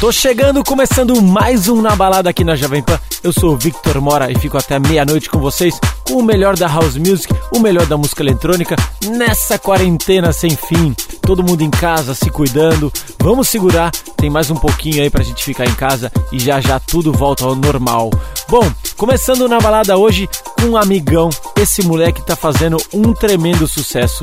Tô 0.00 0.12
chegando, 0.12 0.62
começando 0.62 1.20
mais 1.20 1.66
um 1.66 1.82
Na 1.82 1.96
Balada 1.96 2.30
aqui 2.30 2.44
na 2.44 2.54
Jovem 2.54 2.80
Pan. 2.80 3.00
Eu 3.20 3.32
sou 3.32 3.54
o 3.54 3.56
Victor 3.56 4.00
Mora 4.00 4.30
e 4.30 4.38
fico 4.38 4.56
até 4.56 4.78
meia-noite 4.78 5.28
com 5.28 5.40
vocês 5.40 5.80
com 6.06 6.18
o 6.18 6.22
melhor 6.22 6.56
da 6.56 6.68
house 6.68 6.96
music, 6.96 7.34
o 7.52 7.58
melhor 7.58 7.84
da 7.84 7.96
música 7.96 8.22
eletrônica 8.22 8.76
nessa 9.08 9.58
quarentena 9.58 10.32
sem 10.32 10.50
fim. 10.50 10.94
Todo 11.20 11.42
mundo 11.42 11.62
em 11.62 11.70
casa, 11.70 12.14
se 12.14 12.30
cuidando. 12.30 12.92
Vamos 13.20 13.48
segurar, 13.48 13.90
tem 14.16 14.30
mais 14.30 14.52
um 14.52 14.54
pouquinho 14.54 15.02
aí 15.02 15.10
pra 15.10 15.24
gente 15.24 15.44
ficar 15.44 15.64
em 15.64 15.74
casa 15.74 16.12
e 16.30 16.38
já 16.38 16.60
já 16.60 16.78
tudo 16.78 17.12
volta 17.12 17.44
ao 17.44 17.56
normal. 17.56 18.08
Bom, 18.48 18.70
começando 18.96 19.48
na 19.48 19.58
balada 19.58 19.96
hoje 19.96 20.28
com 20.60 20.68
um 20.68 20.76
amigão. 20.76 21.28
Esse 21.60 21.82
moleque 21.82 22.24
tá 22.24 22.36
fazendo 22.36 22.76
um 22.94 23.12
tremendo 23.12 23.66
sucesso. 23.66 24.22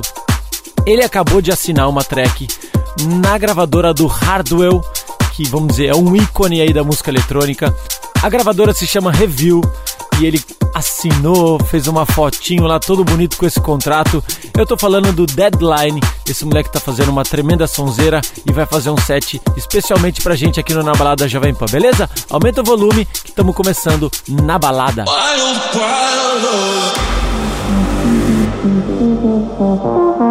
Ele 0.86 1.04
acabou 1.04 1.42
de 1.42 1.52
assinar 1.52 1.90
uma 1.90 2.04
track 2.04 2.48
na 3.22 3.38
gravadora 3.38 3.94
do 3.94 4.08
Hardwell 4.08 4.82
que 5.36 5.44
vamos 5.50 5.68
dizer 5.68 5.88
é 5.88 5.96
um 5.96 6.16
ícone 6.16 6.62
aí 6.62 6.72
da 6.72 6.84
música 6.84 7.10
eletrônica. 7.12 7.76
A 8.24 8.30
gravadora 8.30 8.74
se 8.74 8.88
chama 8.88 9.12
Review 9.12 9.60
e 10.20 10.26
ele 10.26 10.42
assinou, 10.74 11.60
fez 11.60 11.88
uma 11.88 12.06
fotinho 12.06 12.64
lá 12.64 12.80
todo 12.80 13.04
bonito 13.04 13.36
com 13.36 13.46
esse 13.46 13.60
contrato. 13.60 14.24
Eu 14.58 14.66
tô 14.66 14.78
falando 14.78 15.12
do 15.12 15.26
Deadline. 15.26 16.00
Esse 16.28 16.46
moleque 16.46 16.72
tá 16.72 16.80
fazendo 16.80 17.10
uma 17.10 17.24
tremenda 17.24 17.68
sonzeira 17.68 18.22
e 18.46 18.54
vai 18.54 18.66
fazer 18.66 18.90
um 18.90 18.98
set 18.98 19.42
especialmente 19.58 20.22
pra 20.22 20.36
gente 20.36 20.58
aqui 20.58 20.74
no 20.74 20.84
Na 20.84 20.94
Balada 20.94 21.28
Jovem 21.28 21.54
Pan, 21.54 21.66
beleza? 21.70 22.10
Aumenta 22.30 22.62
o 22.62 22.64
volume 22.64 23.06
que 23.06 23.30
estamos 23.30 23.54
começando 23.54 24.10
na 24.28 24.58
balada. 24.58 25.04
Wild, 25.04 25.60
wild 30.18 30.25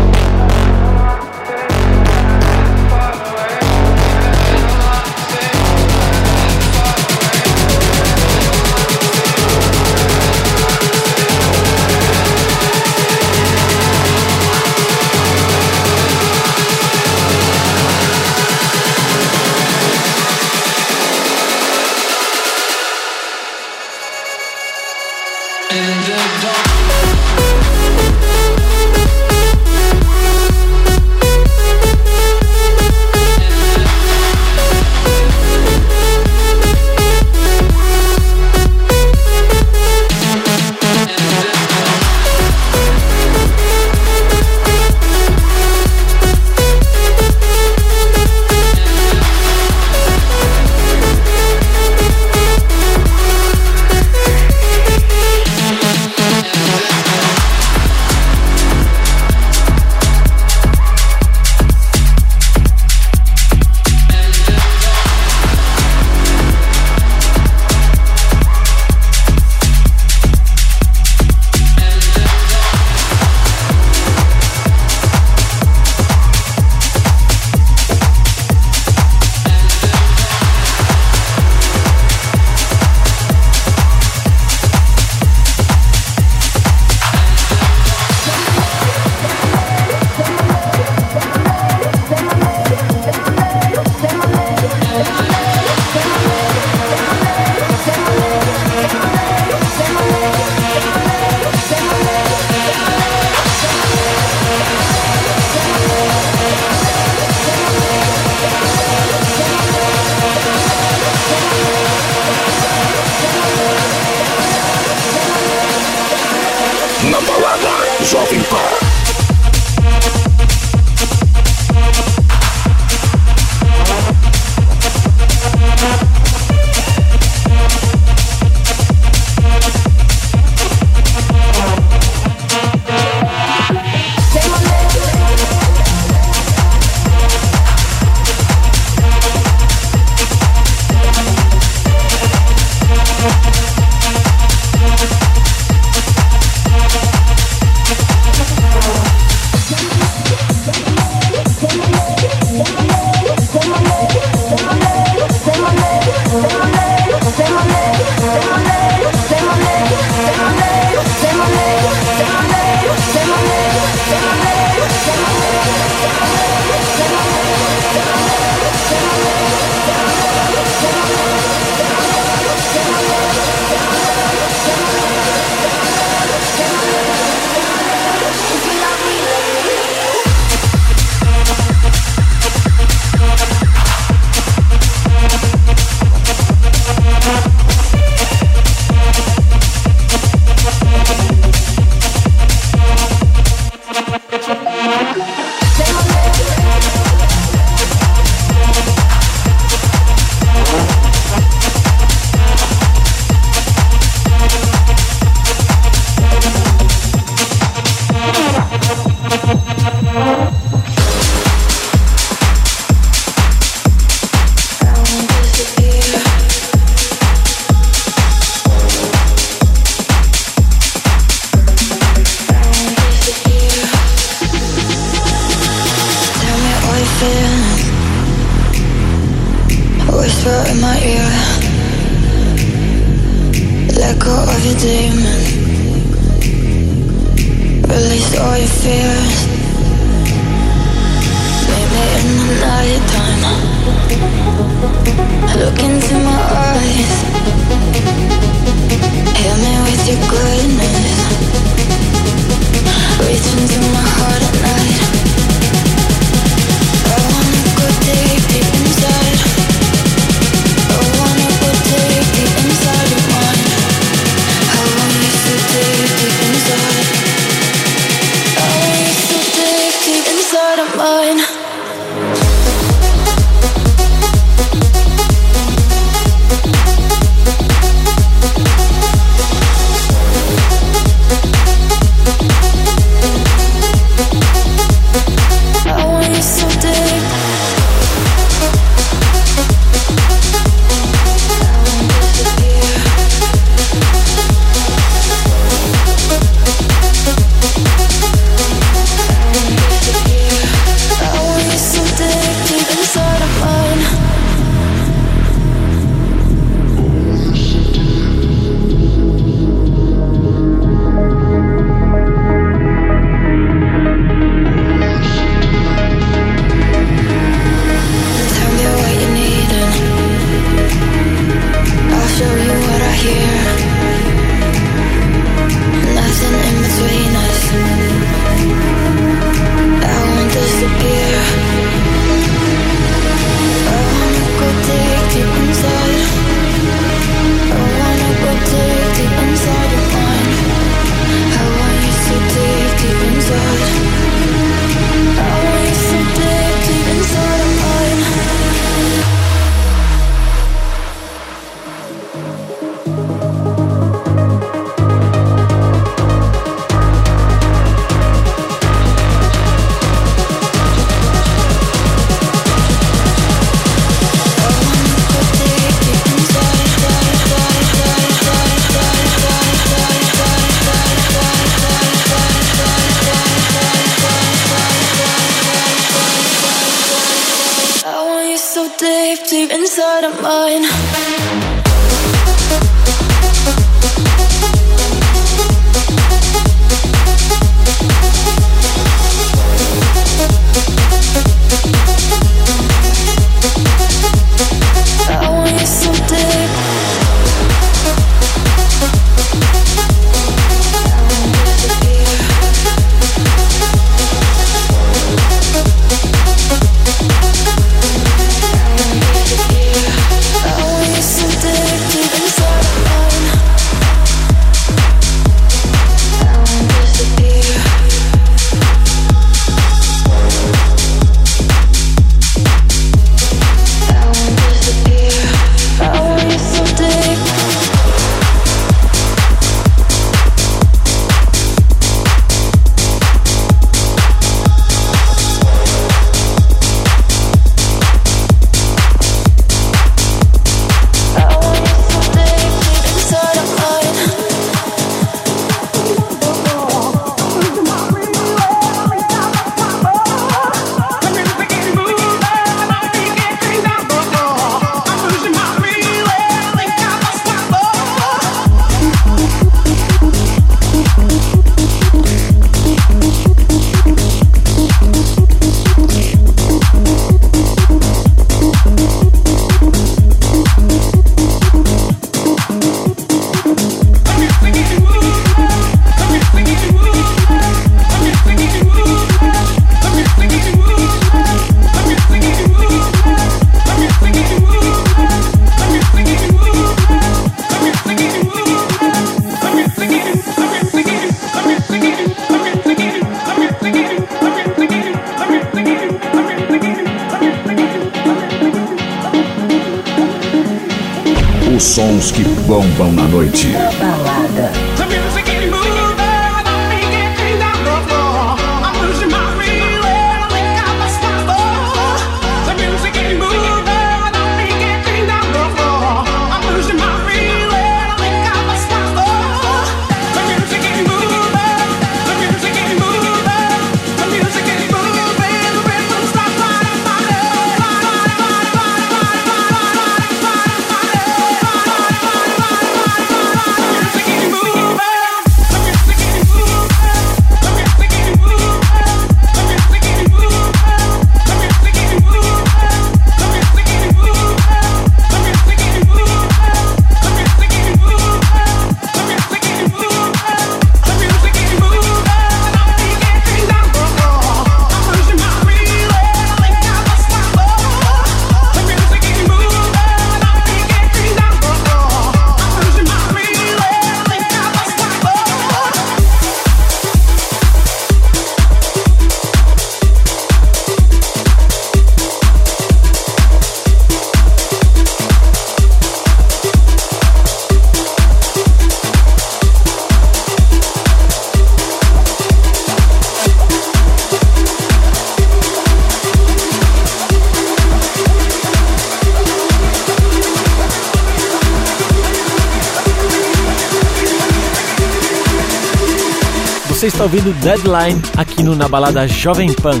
Você 597.04 597.08
está 597.08 597.24
ouvindo 597.24 597.52
Deadline 597.60 598.18
aqui 598.34 598.62
no 598.62 598.74
Na 598.74 598.88
Balada 598.88 599.28
Jovem 599.28 599.70
Pan. 599.74 600.00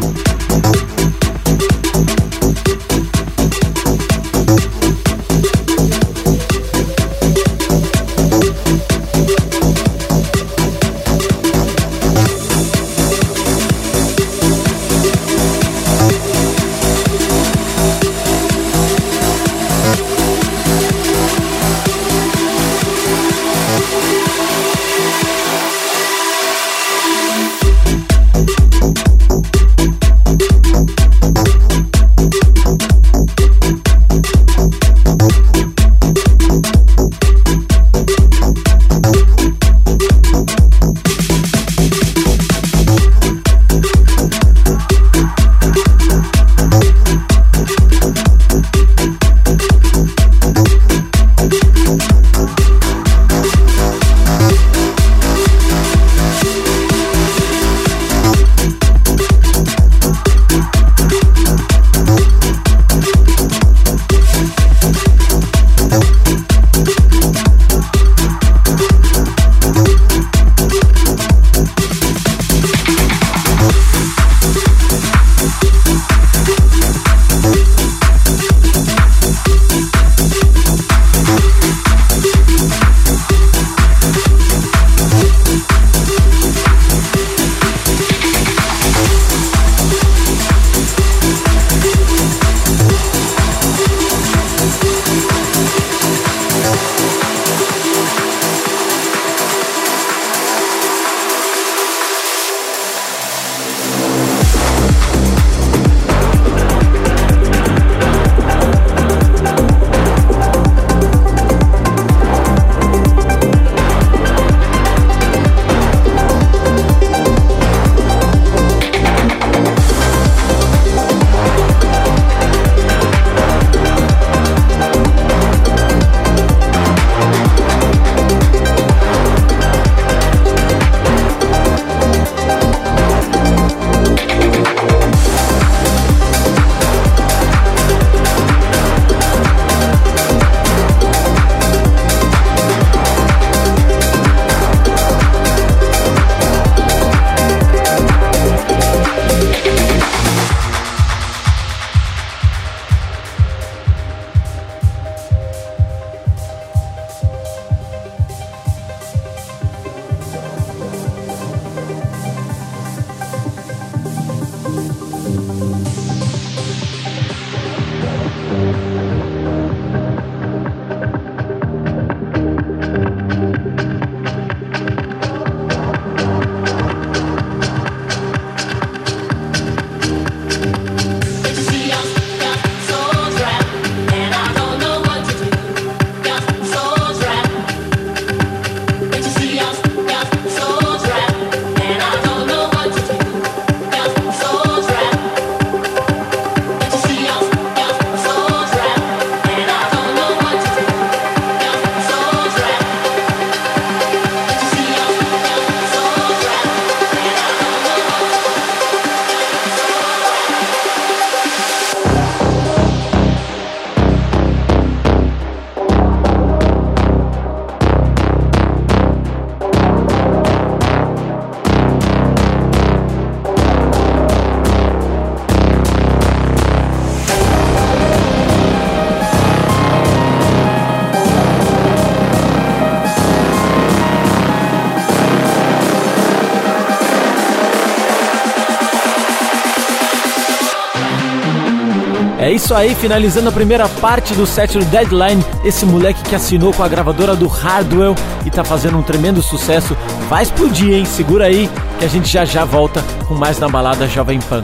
Isso 242.64 242.74
aí, 242.74 242.94
finalizando 242.94 243.50
a 243.50 243.52
primeira 243.52 243.86
parte 243.86 244.32
do 244.32 244.46
set 244.46 244.78
do 244.78 244.84
Deadline, 244.86 245.44
esse 245.62 245.84
moleque 245.84 246.22
que 246.22 246.34
assinou 246.34 246.72
com 246.72 246.82
a 246.82 246.88
gravadora 246.88 247.36
do 247.36 247.46
Hardwell 247.46 248.14
e 248.46 248.50
tá 248.50 248.64
fazendo 248.64 248.96
um 248.96 249.02
tremendo 249.02 249.42
sucesso. 249.42 249.94
Vai 250.30 250.44
explodir, 250.44 250.94
hein? 250.94 251.04
Segura 251.04 251.44
aí 251.44 251.68
que 251.98 252.06
a 252.06 252.08
gente 252.08 252.26
já 252.26 252.46
já 252.46 252.64
volta 252.64 253.04
com 253.28 253.34
mais 253.34 253.58
na 253.58 253.68
balada 253.68 254.08
Jovem 254.08 254.40
Pan. 254.40 254.62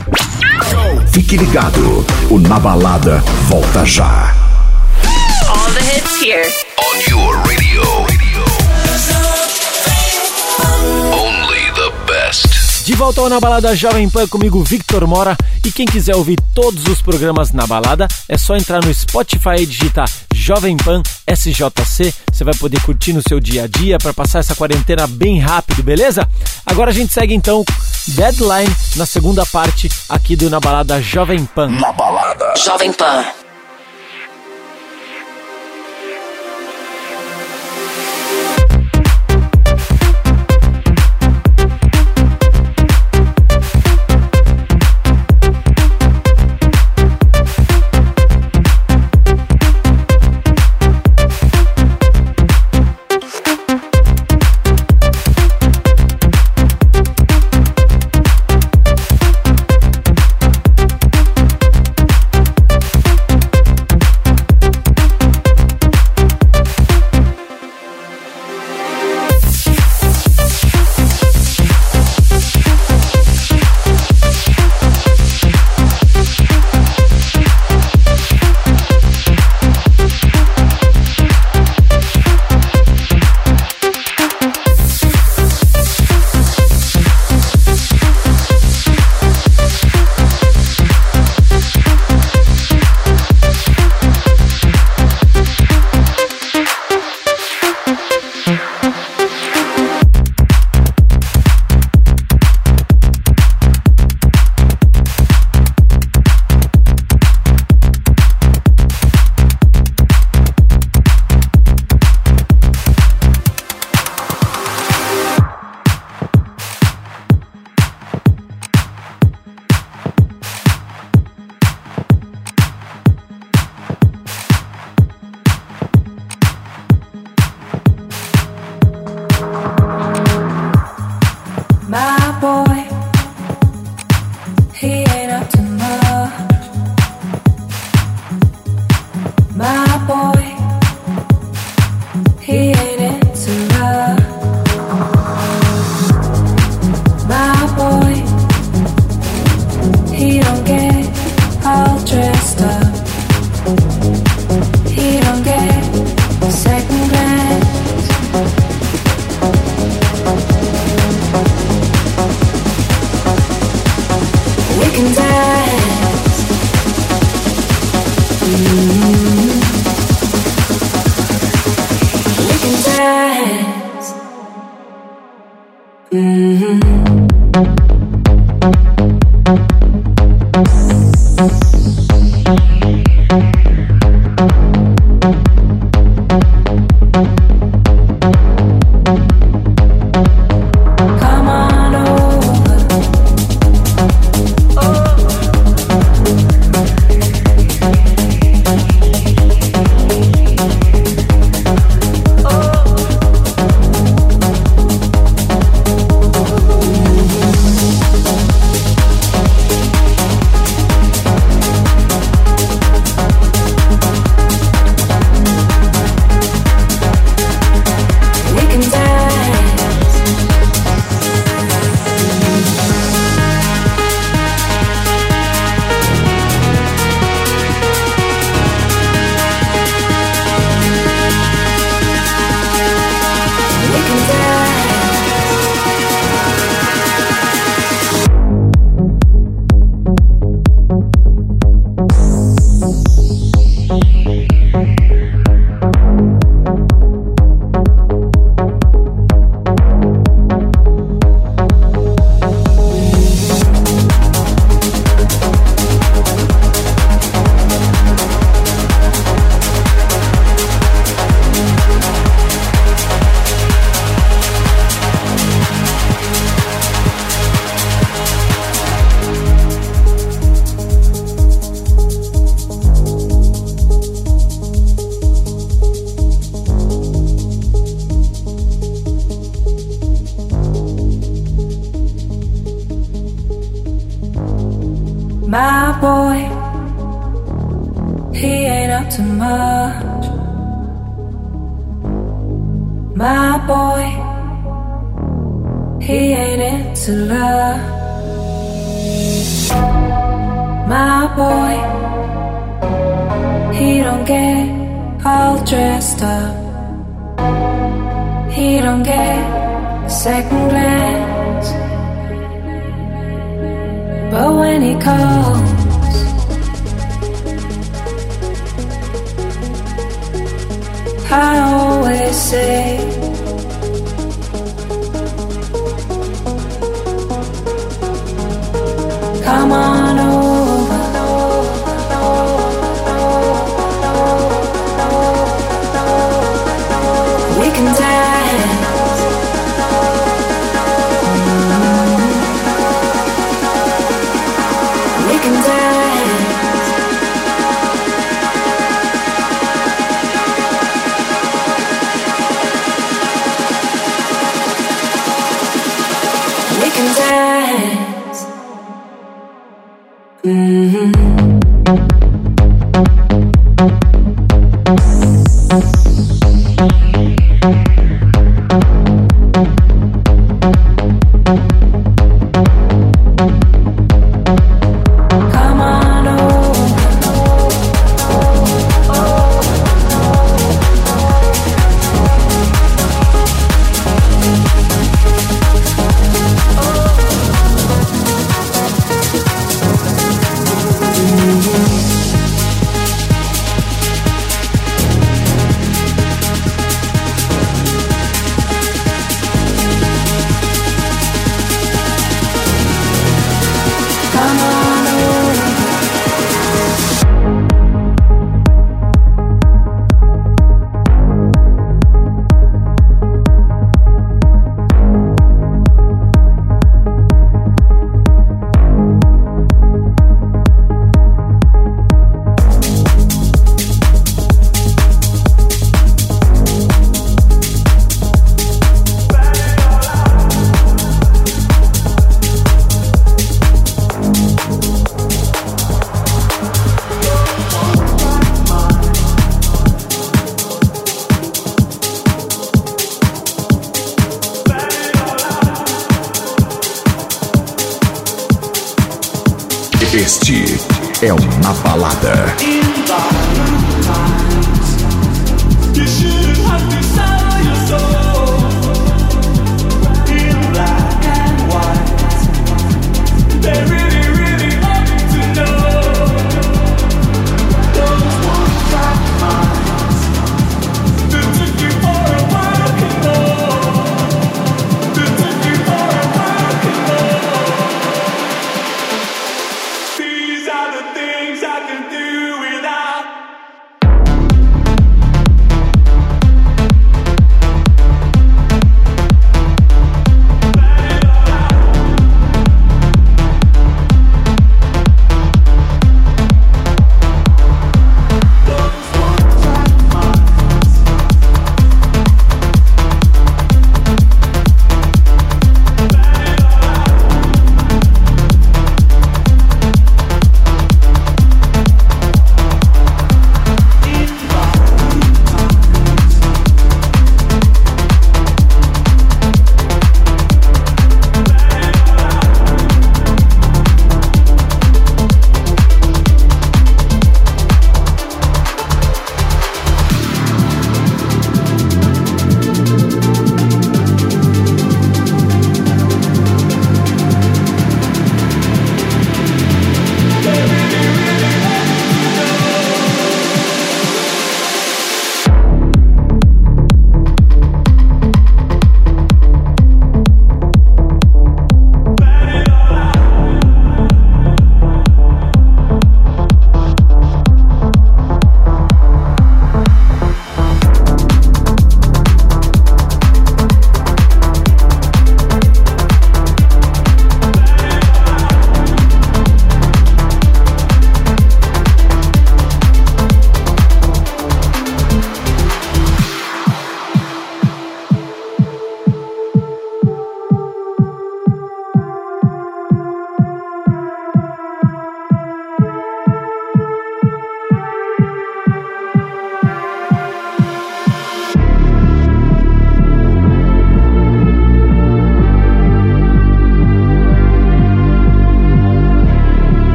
Fique 1.12 1.36
ligado, 1.36 2.06
o 2.30 2.38
Na 2.38 2.58
Balada 2.58 3.22
volta 3.48 3.84
já. 3.84 4.34
All 5.46 5.70
the 5.74 5.80
hits 5.80 6.22
here. 6.22 6.50
On 6.78 7.10
your 7.10 7.36
radio. 7.46 7.82
Only 11.12 11.70
the 11.74 11.92
best. 12.10 12.60
De 12.86 12.94
volta 12.94 13.20
ao 13.20 13.28
Na 13.28 13.38
Balada 13.38 13.76
Jovem 13.76 14.08
Pan 14.08 14.26
comigo, 14.26 14.64
Victor 14.64 15.06
Mora. 15.06 15.36
E 15.64 15.70
quem 15.70 15.84
quiser 15.84 16.16
ouvir 16.16 16.38
todos 16.54 16.86
os 16.86 17.02
programas 17.02 17.52
na 17.52 17.66
balada, 17.66 18.08
é 18.28 18.38
só 18.38 18.56
entrar 18.56 18.84
no 18.84 18.92
Spotify 18.92 19.56
e 19.60 19.66
digitar 19.66 20.08
Jovem 20.34 20.76
Pan 20.76 21.02
SJC. 21.26 22.14
Você 22.32 22.44
vai 22.44 22.54
poder 22.54 22.80
curtir 22.80 23.12
no 23.12 23.22
seu 23.26 23.38
dia 23.38 23.64
a 23.64 23.66
dia 23.66 23.98
para 23.98 24.14
passar 24.14 24.38
essa 24.38 24.54
quarentena 24.54 25.06
bem 25.06 25.38
rápido, 25.38 25.82
beleza? 25.82 26.26
Agora 26.64 26.90
a 26.90 26.94
gente 26.94 27.12
segue 27.12 27.34
então 27.34 27.64
Deadline 28.08 28.74
na 28.96 29.04
segunda 29.04 29.44
parte 29.44 29.90
aqui 30.08 30.34
do 30.34 30.48
Na 30.48 30.58
Balada 30.58 31.00
Jovem 31.02 31.44
Pan. 31.44 31.68
Na 31.68 31.92
Balada. 31.92 32.54
Jovem 32.56 32.92
Pan. 32.92 33.39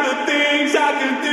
the 0.00 0.26
things 0.26 0.74
I 0.74 0.92
can 1.00 1.22
do. 1.22 1.31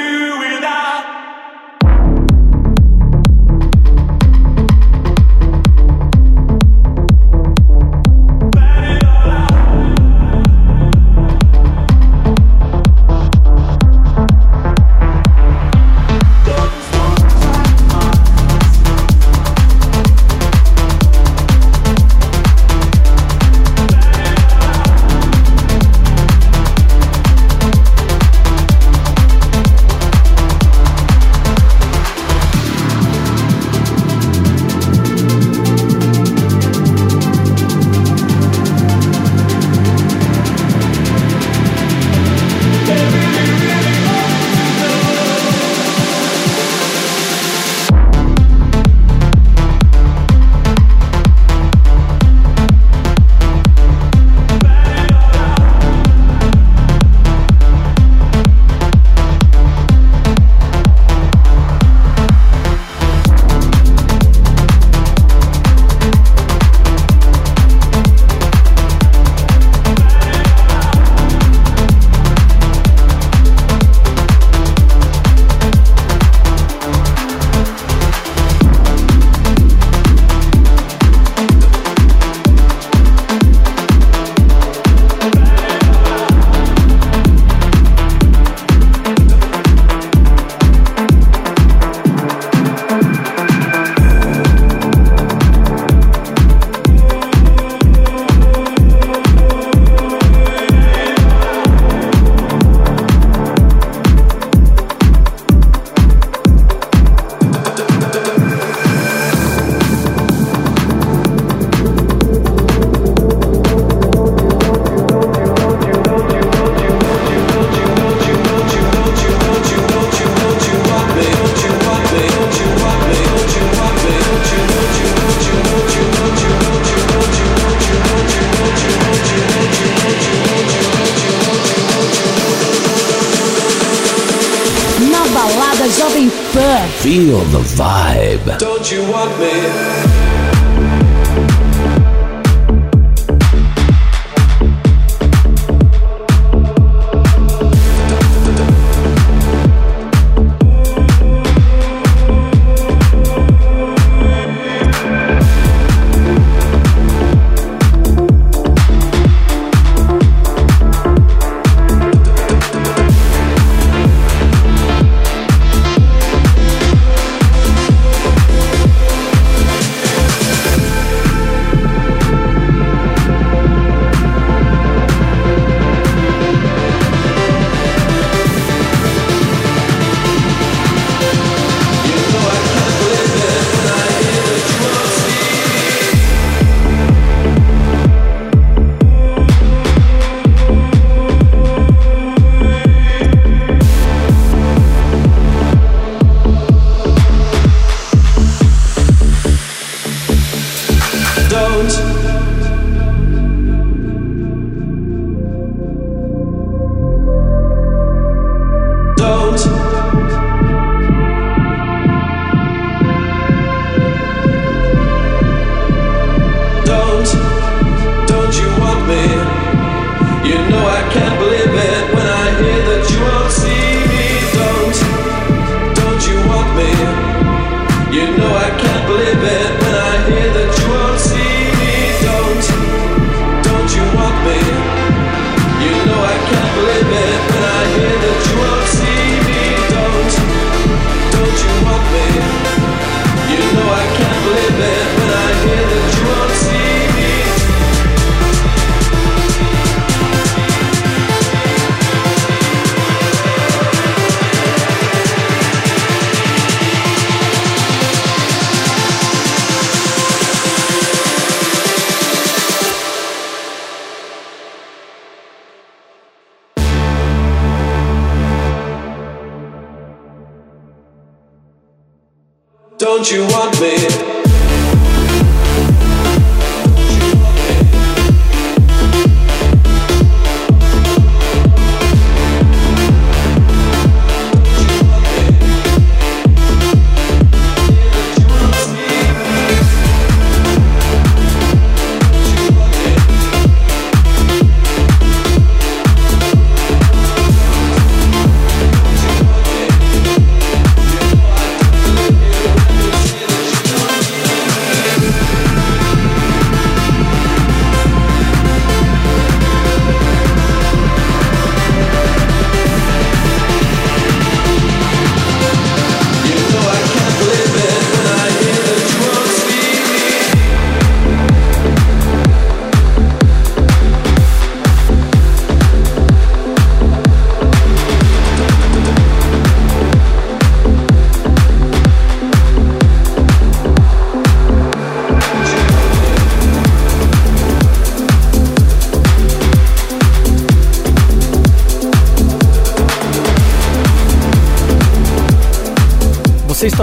You 273.31 273.41
want 273.43 273.79
me? 273.79 274.28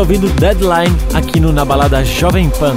Ouvindo 0.07 0.29
Deadline 0.39 0.97
aqui 1.15 1.41
no 1.41 1.53
Na 1.53 1.65
Balada 1.65 2.05
Jovem 2.05 2.49
Pan. 2.49 2.77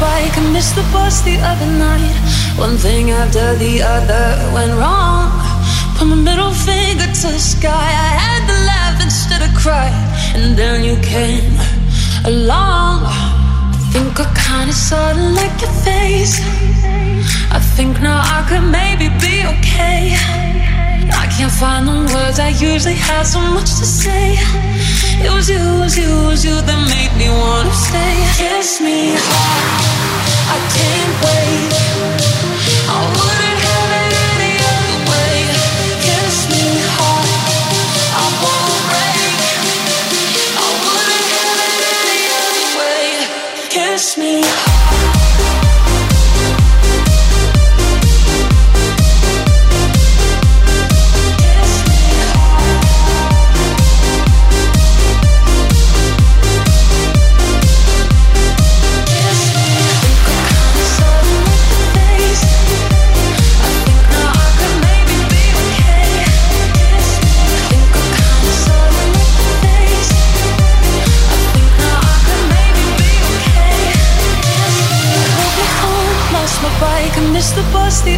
Bike, 0.00 0.36
I 0.36 0.42
missed 0.52 0.74
the 0.74 0.84
bus 0.92 1.22
the 1.22 1.36
other 1.40 1.70
night. 1.78 2.16
One 2.56 2.76
thing 2.76 3.10
after 3.10 3.54
the 3.56 3.82
other 3.82 4.26
went 4.54 4.72
wrong. 4.80 5.30
Put 5.96 6.06
my 6.08 6.16
middle 6.16 6.52
finger 6.52 7.08
to 7.20 7.28
the 7.36 7.38
sky, 7.38 7.88
I 8.06 8.10
had 8.22 8.42
to 8.50 8.56
laugh 8.70 8.96
instead 9.02 9.42
of 9.42 9.50
cry. 9.62 9.90
And 10.34 10.56
then 10.56 10.84
you 10.84 10.96
came 11.00 11.52
along. 12.24 13.04
I 13.06 13.78
think 13.92 14.20
I 14.20 14.26
kinda 14.46 14.72
sorta 14.72 15.22
like 15.38 15.56
your 15.62 15.74
face. 15.86 16.40
I 17.56 17.60
think 17.76 18.00
now 18.00 18.20
I 18.36 18.38
could 18.48 18.66
maybe 18.78 19.08
be 19.24 19.36
okay. 19.54 20.00
I 21.22 21.24
can't 21.34 21.52
find 21.52 21.88
the 21.88 21.96
words, 22.14 22.38
I 22.38 22.50
usually 22.72 22.98
have 23.08 23.26
so 23.26 23.40
much 23.56 23.70
to 23.80 23.86
say. 24.02 24.36
It 25.18 25.32
was 25.32 25.48
you, 25.48 25.58
was 25.80 25.96
you, 25.96 26.10
was 26.28 26.44
you 26.44 26.60
that 26.60 26.80
made 26.88 27.12
me 27.16 27.28
wanna 27.28 27.72
stay. 27.72 28.16
Kiss 28.36 28.80
me 28.80 29.16
hard, 29.16 29.80
I 30.52 30.58
can't 30.76 31.14
wait. 31.24 31.95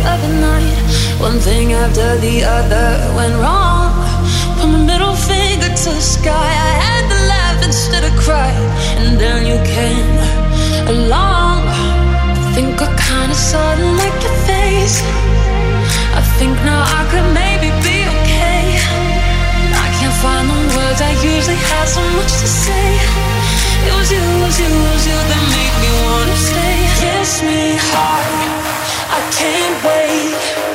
The 0.08 0.14
other 0.14 0.34
night. 0.40 0.76
One 1.20 1.38
thing 1.38 1.72
after 1.72 2.16
the 2.18 2.44
other 2.44 2.88
went 3.16 3.34
wrong. 3.42 3.92
Put 4.58 4.68
my 4.68 4.80
middle 4.90 5.14
finger 5.14 5.68
to 5.68 5.90
the 5.98 6.00
sky. 6.00 6.48
I 6.68 6.72
had 6.84 7.04
to 7.12 7.18
laugh 7.32 7.64
instead 7.64 8.04
of 8.04 8.12
cry. 8.24 8.52
And 9.00 9.18
then 9.20 9.40
you 9.50 9.58
came 9.76 10.12
along. 10.94 11.60
I 11.68 12.52
think 12.54 12.80
I 12.80 12.88
kinda 13.08 13.34
sorta 13.34 13.84
like 14.00 14.18
your 14.24 14.38
face. 14.50 14.98
I 16.20 16.22
think 16.38 16.54
now 16.64 16.82
I 16.98 17.02
could 17.10 17.28
maybe 17.40 17.68
be 17.86 17.98
okay. 18.14 18.64
I 19.84 19.88
can't 19.98 20.16
find 20.24 20.46
the 20.50 20.58
words, 20.76 21.00
I 21.10 21.12
usually 21.34 21.60
have 21.70 21.88
so 21.96 22.02
much 22.18 22.32
to 22.42 22.48
say. 22.64 22.88
It 23.86 23.92
was 23.98 24.08
you, 24.14 24.22
it 24.34 24.40
was 24.44 24.56
you, 24.62 24.70
it 24.78 24.92
was 24.94 25.04
you 25.10 25.18
that 25.30 25.44
made 25.54 25.76
me 25.82 25.90
wanna 26.02 26.38
stay. 26.48 26.76
Kiss 27.00 27.32
me 27.46 27.62
hard, 27.90 28.57
I 29.18 29.30
can't 29.32 29.84
wait. 29.84 30.67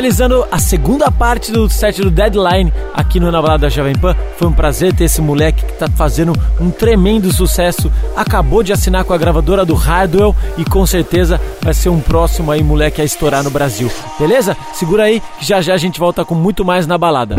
Finalizando 0.00 0.46
a 0.50 0.58
segunda 0.58 1.10
parte 1.10 1.52
do 1.52 1.68
set 1.68 2.00
do 2.00 2.10
Deadline 2.10 2.72
aqui 2.94 3.20
no 3.20 3.30
Na 3.30 3.42
Balada 3.42 3.68
Jovem 3.68 3.94
Pan, 3.94 4.16
foi 4.38 4.48
um 4.48 4.52
prazer 4.52 4.94
ter 4.94 5.04
esse 5.04 5.20
moleque 5.20 5.62
que 5.62 5.74
tá 5.74 5.88
fazendo 5.94 6.32
um 6.58 6.70
tremendo 6.70 7.30
sucesso. 7.30 7.92
Acabou 8.16 8.62
de 8.62 8.72
assinar 8.72 9.04
com 9.04 9.12
a 9.12 9.18
gravadora 9.18 9.62
do 9.62 9.74
Hardwell 9.74 10.34
e 10.56 10.64
com 10.64 10.86
certeza 10.86 11.38
vai 11.60 11.74
ser 11.74 11.90
um 11.90 12.00
próximo 12.00 12.50
aí 12.50 12.62
moleque 12.62 13.02
a 13.02 13.04
estourar 13.04 13.44
no 13.44 13.50
Brasil. 13.50 13.92
Beleza? 14.18 14.56
Segura 14.72 15.02
aí 15.02 15.22
que 15.38 15.44
já 15.44 15.60
já 15.60 15.74
a 15.74 15.76
gente 15.76 16.00
volta 16.00 16.24
com 16.24 16.34
muito 16.34 16.64
mais 16.64 16.86
na 16.86 16.96
balada. 16.96 17.36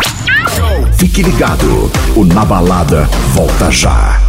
Fique 0.99 1.23
ligado, 1.23 1.91
o 2.15 2.23
Na 2.23 2.45
Balada 2.45 3.09
volta 3.33 3.71
já. 3.71 4.20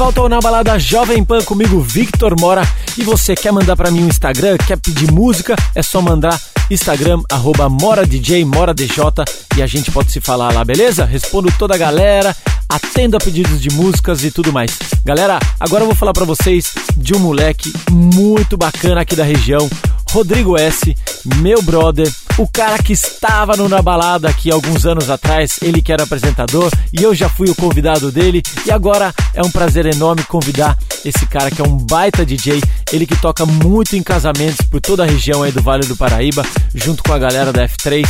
Volta 0.00 0.20
ao 0.22 0.30
Na 0.30 0.40
Balada 0.40 0.78
Jovem 0.78 1.22
Pan 1.22 1.42
comigo, 1.42 1.78
Victor 1.78 2.34
Mora. 2.40 2.62
E 2.96 3.02
você 3.02 3.34
quer 3.34 3.52
mandar 3.52 3.76
para 3.76 3.90
mim 3.90 4.04
um 4.04 4.08
Instagram, 4.08 4.56
quer 4.56 4.78
pedir 4.78 5.12
música, 5.12 5.54
é 5.74 5.82
só 5.82 6.00
mandar 6.00 6.40
Instagram, 6.70 7.20
arroba 7.30 7.68
MoraDJ, 7.68 8.46
MoraDJ 8.46 8.96
e 9.58 9.62
a 9.62 9.66
gente 9.66 9.90
pode 9.90 10.10
se 10.10 10.18
falar 10.18 10.54
lá, 10.54 10.64
beleza? 10.64 11.04
Respondo 11.04 11.52
toda 11.58 11.74
a 11.74 11.76
galera, 11.78 12.34
atendo 12.66 13.14
a 13.14 13.20
pedidos 13.20 13.60
de 13.60 13.68
músicas 13.74 14.24
e 14.24 14.30
tudo 14.30 14.50
mais. 14.50 14.70
Galera, 15.04 15.38
agora 15.60 15.82
eu 15.82 15.86
vou 15.86 15.94
falar 15.94 16.14
para 16.14 16.24
vocês 16.24 16.72
de 16.96 17.14
um 17.14 17.18
moleque 17.18 17.70
muito 17.90 18.56
bacana 18.56 19.02
aqui 19.02 19.14
da 19.14 19.24
região, 19.24 19.68
Rodrigo 20.12 20.58
S, 20.58 20.96
meu 21.36 21.62
brother, 21.62 22.12
o 22.36 22.48
cara 22.48 22.82
que 22.82 22.92
estava 22.92 23.56
no 23.56 23.68
Na 23.68 23.80
Balada 23.80 24.28
aqui 24.28 24.50
alguns 24.50 24.84
anos 24.84 25.08
atrás, 25.08 25.58
ele 25.62 25.80
que 25.80 25.92
era 25.92 26.02
apresentador 26.02 26.68
e 26.92 27.00
eu 27.00 27.14
já 27.14 27.28
fui 27.28 27.48
o 27.48 27.54
convidado 27.54 28.10
dele 28.10 28.42
e 28.66 28.72
agora 28.72 29.14
é 29.32 29.40
um 29.40 29.50
prazer 29.50 29.86
enorme 29.86 30.24
convidar 30.24 30.76
esse 31.04 31.24
cara 31.26 31.48
que 31.48 31.62
é 31.62 31.64
um 31.64 31.76
baita 31.76 32.26
DJ, 32.26 32.60
ele 32.92 33.06
que 33.06 33.16
toca 33.20 33.46
muito 33.46 33.94
em 33.94 34.02
casamentos 34.02 34.66
por 34.66 34.80
toda 34.80 35.04
a 35.04 35.06
região 35.06 35.44
aí 35.44 35.52
do 35.52 35.62
Vale 35.62 35.86
do 35.86 35.96
Paraíba, 35.96 36.44
junto 36.74 37.04
com 37.04 37.12
a 37.12 37.18
galera 37.18 37.52
da 37.52 37.68
F3, 37.68 38.04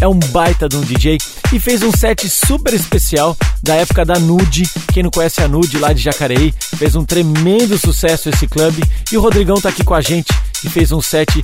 é 0.00 0.08
um 0.08 0.18
baita 0.18 0.68
de 0.68 0.76
um 0.76 0.80
DJ 0.80 1.18
e 1.52 1.60
fez 1.60 1.82
um 1.82 1.92
set 1.92 2.28
super 2.28 2.74
especial 2.74 3.36
da 3.62 3.76
época 3.76 4.04
da 4.04 4.18
Nude, 4.18 4.68
quem 4.92 5.04
não 5.04 5.10
conhece 5.10 5.40
a 5.40 5.46
Nude 5.46 5.78
lá 5.78 5.92
de 5.92 6.02
Jacareí, 6.02 6.52
fez 6.76 6.96
um 6.96 7.04
tremendo 7.04 7.78
sucesso 7.78 8.28
esse 8.28 8.48
clube 8.48 8.82
e 9.12 9.16
o 9.16 9.20
Rodrigão 9.20 9.60
tá 9.60 9.68
aqui 9.68 9.84
com 9.84 9.94
a 9.94 10.00
gente 10.00 10.32
e 10.64 10.68
fez 10.68 10.90
um 10.92 11.00
set 11.00 11.43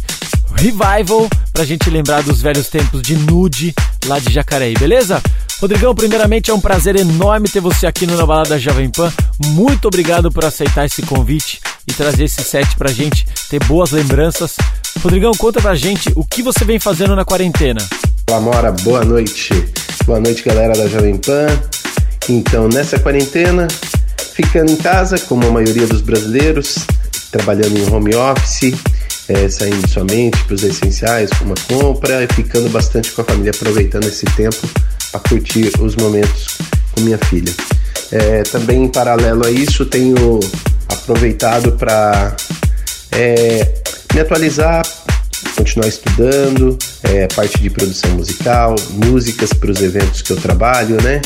revival 0.57 1.29
pra 1.53 1.65
gente 1.65 1.89
lembrar 1.89 2.23
dos 2.23 2.43
velhos 2.43 2.69
tempos 2.69 3.03
de 3.03 3.17
nude 3.17 3.75
lá 4.07 4.19
de 4.19 4.33
Jacareí, 4.33 4.75
beleza? 4.75 5.23
Rodrigão, 5.61 5.95
primeiramente 5.95 6.51
é 6.51 6.55
um 6.55 6.61
prazer 6.61 6.97
enorme 6.97 7.49
ter 7.49 7.61
você 7.61 7.87
aqui 7.87 8.07
no 8.07 8.17
Na 8.17 8.25
Balada 8.25 8.59
Jovem 8.59 8.91
Pan. 8.91 9.13
Muito 9.49 9.89
obrigado 9.89 10.31
por 10.31 10.45
aceitar 10.45 10.87
esse 10.87 11.03
convite 11.03 11.61
e 11.87 11.93
trazer 11.93 12.25
esse 12.25 12.43
set 12.43 12.77
pra 12.77 12.91
gente 12.91 13.27
ter 13.49 13.63
boas 13.65 13.91
lembranças. 13.91 14.57
Rodrigão, 15.03 15.33
conta 15.33 15.61
pra 15.61 15.75
gente 15.75 16.11
o 16.17 16.25
que 16.25 16.43
você 16.43 16.65
vem 16.65 16.79
fazendo 16.79 17.15
na 17.15 17.25
quarentena. 17.25 17.81
Olá, 18.29 18.41
Mora, 18.41 18.73
boa 18.73 19.05
noite. 19.05 19.51
Boa 20.07 20.21
noite, 20.21 20.43
galera 20.43 20.73
da 20.73 20.89
Jovem 20.89 21.17
Pan. 21.17 21.47
Então, 22.29 22.69
nessa 22.69 22.99
quarentena, 22.99 23.69
ficando 24.35 24.73
em 24.73 24.77
casa, 24.77 25.19
como 25.19 25.47
a 25.47 25.51
maioria 25.51 25.87
dos 25.87 26.01
brasileiros, 26.01 26.79
trabalhando 27.31 27.77
em 27.77 27.91
home 27.93 28.15
office, 28.15 28.75
é, 29.31 29.49
saindo 29.49 29.89
somente 29.89 30.43
para 30.45 30.55
os 30.55 30.62
essenciais, 30.64 31.31
como 31.39 31.55
a 31.55 31.72
compra, 31.72 32.24
e 32.24 32.35
ficando 32.35 32.68
bastante 32.68 33.12
com 33.12 33.22
a 33.22 33.24
família, 33.24 33.53
aproveitando 33.55 34.05
esse 34.05 34.26
tempo 34.37 34.57
para 35.12 35.20
curtir 35.20 35.70
os 35.81 35.95
momentos 35.95 36.59
com 36.93 37.01
minha 37.03 37.18
filha. 37.18 37.53
É, 38.11 38.43
também, 38.43 38.85
em 38.85 38.89
paralelo 38.89 39.47
a 39.47 39.51
isso, 39.51 39.87
tenho 39.87 40.41
aproveitado 40.89 41.72
para 41.72 42.35
é, 43.12 43.72
me 44.12 44.20
atualizar, 44.20 44.83
continuar 45.55 45.87
estudando, 45.87 46.76
é, 47.05 47.28
parte 47.28 47.61
de 47.61 47.70
produção 47.70 48.11
musical, 48.11 48.74
músicas 48.91 49.53
para 49.53 49.70
os 49.70 49.81
eventos 49.81 50.22
que 50.22 50.33
eu 50.33 50.37
trabalho, 50.37 51.01
né? 51.03 51.20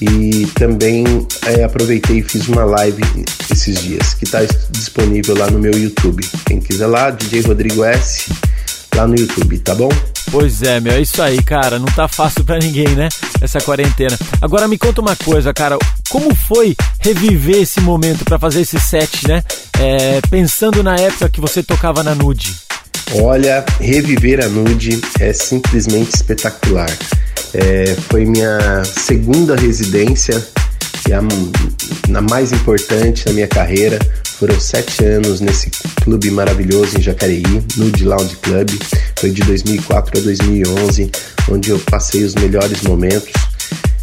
E 0.00 0.46
também 0.54 1.04
é, 1.46 1.64
aproveitei 1.64 2.18
e 2.18 2.22
fiz 2.22 2.48
uma 2.48 2.64
live 2.64 3.02
esses 3.50 3.82
dias, 3.82 4.14
que 4.14 4.24
está 4.24 4.40
disponível 4.70 5.36
lá 5.36 5.50
no 5.50 5.58
meu 5.58 5.72
YouTube. 5.72 6.26
Quem 6.46 6.60
quiser 6.60 6.86
lá, 6.86 7.10
DJ 7.10 7.42
Rodrigo 7.42 7.84
S, 7.84 8.32
lá 8.96 9.06
no 9.06 9.14
YouTube, 9.14 9.58
tá 9.58 9.74
bom? 9.74 9.90
Pois 10.30 10.62
é, 10.62 10.80
meu, 10.80 10.92
é 10.92 11.00
isso 11.00 11.20
aí, 11.20 11.42
cara. 11.42 11.78
Não 11.78 11.86
tá 11.86 12.06
fácil 12.06 12.44
pra 12.44 12.58
ninguém, 12.58 12.88
né? 12.94 13.08
Essa 13.40 13.60
quarentena. 13.60 14.16
Agora 14.40 14.68
me 14.68 14.78
conta 14.78 15.00
uma 15.00 15.16
coisa, 15.16 15.52
cara. 15.52 15.76
Como 16.08 16.34
foi 16.34 16.76
reviver 17.00 17.56
esse 17.56 17.80
momento 17.80 18.24
pra 18.24 18.38
fazer 18.38 18.60
esse 18.60 18.78
set, 18.78 19.26
né? 19.26 19.42
É, 19.78 20.20
pensando 20.30 20.82
na 20.82 20.94
época 20.94 21.28
que 21.28 21.40
você 21.40 21.62
tocava 21.62 22.02
na 22.02 22.14
Nude. 22.14 22.54
Olha, 23.22 23.64
reviver 23.80 24.44
a 24.44 24.48
Nude 24.48 25.00
é 25.18 25.32
simplesmente 25.32 26.14
espetacular. 26.14 26.90
É, 27.52 27.96
foi 28.08 28.24
minha 28.24 28.84
segunda 28.84 29.56
residência 29.56 30.40
e 31.08 31.12
a, 31.12 31.18
a 31.18 32.20
mais 32.22 32.52
importante 32.52 33.26
na 33.26 33.32
minha 33.32 33.48
carreira. 33.48 33.98
Foram 34.38 34.58
sete 34.60 35.04
anos 35.04 35.40
nesse 35.40 35.70
clube 36.02 36.30
maravilhoso 36.30 36.96
em 36.96 37.02
Jacareí, 37.02 37.42
Nude 37.76 38.04
Lounge 38.04 38.36
Club. 38.36 38.70
Foi 39.18 39.30
de 39.30 39.42
2004 39.42 40.18
a 40.18 40.22
2011, 40.22 41.10
onde 41.50 41.70
eu 41.70 41.78
passei 41.80 42.22
os 42.22 42.34
melhores 42.36 42.82
momentos. 42.82 43.32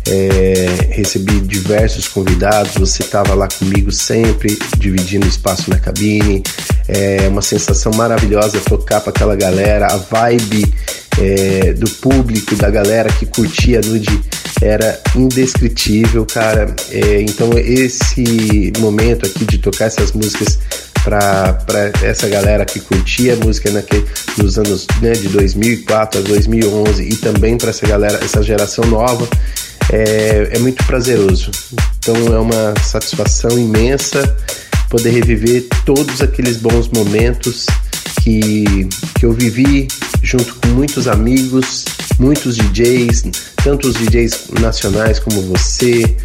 É, 0.09 0.87
recebi 0.91 1.41
diversos 1.41 2.07
convidados, 2.07 2.75
você 2.75 3.03
estava 3.03 3.33
lá 3.33 3.47
comigo 3.47 3.91
sempre, 3.91 4.57
dividindo 4.77 5.27
espaço 5.27 5.69
na 5.69 5.77
cabine. 5.77 6.41
É 6.87 7.27
uma 7.27 7.41
sensação 7.41 7.91
maravilhosa 7.93 8.59
tocar 8.61 9.01
para 9.01 9.09
aquela 9.09 9.35
galera, 9.35 9.87
a 9.87 9.97
vibe 9.97 10.73
é, 11.19 11.73
do 11.73 11.89
público, 11.89 12.55
da 12.55 12.69
galera 12.69 13.11
que 13.11 13.25
curtia 13.25 13.81
nude 13.81 14.21
era 14.61 14.99
indescritível, 15.15 16.25
cara. 16.25 16.73
É, 16.91 17.21
então 17.21 17.49
esse 17.57 18.71
momento 18.79 19.25
aqui 19.25 19.45
de 19.45 19.57
tocar 19.57 19.85
essas 19.85 20.11
músicas 20.13 20.59
para 21.03 21.91
essa 22.03 22.27
galera 22.27 22.65
que 22.65 22.79
curtia 22.81 23.35
música 23.37 23.71
naquele, 23.71 24.05
nos 24.37 24.57
anos 24.57 24.85
né, 25.01 25.13
de 25.13 25.29
2004 25.29 26.19
a 26.19 26.23
2011 26.23 27.03
e 27.03 27.15
também 27.15 27.57
para 27.57 27.69
essa 27.69 27.87
galera, 27.87 28.19
essa 28.23 28.43
geração 28.43 28.85
nova, 28.85 29.27
é, 29.91 30.49
é 30.53 30.59
muito 30.59 30.83
prazeroso. 30.85 31.51
Então 31.99 32.15
é 32.33 32.39
uma 32.39 32.73
satisfação 32.83 33.57
imensa 33.57 34.35
poder 34.89 35.11
reviver 35.11 35.65
todos 35.85 36.21
aqueles 36.21 36.57
bons 36.57 36.87
momentos 36.89 37.65
que, 38.21 38.87
que 39.19 39.25
eu 39.25 39.33
vivi 39.33 39.87
junto 40.21 40.55
com 40.55 40.69
muitos 40.69 41.07
amigos, 41.07 41.85
muitos 42.19 42.55
DJs, 42.55 43.23
tanto 43.63 43.87
os 43.87 43.95
DJs 43.95 44.49
nacionais 44.59 45.19
como 45.19 45.41
você, 45.41 46.15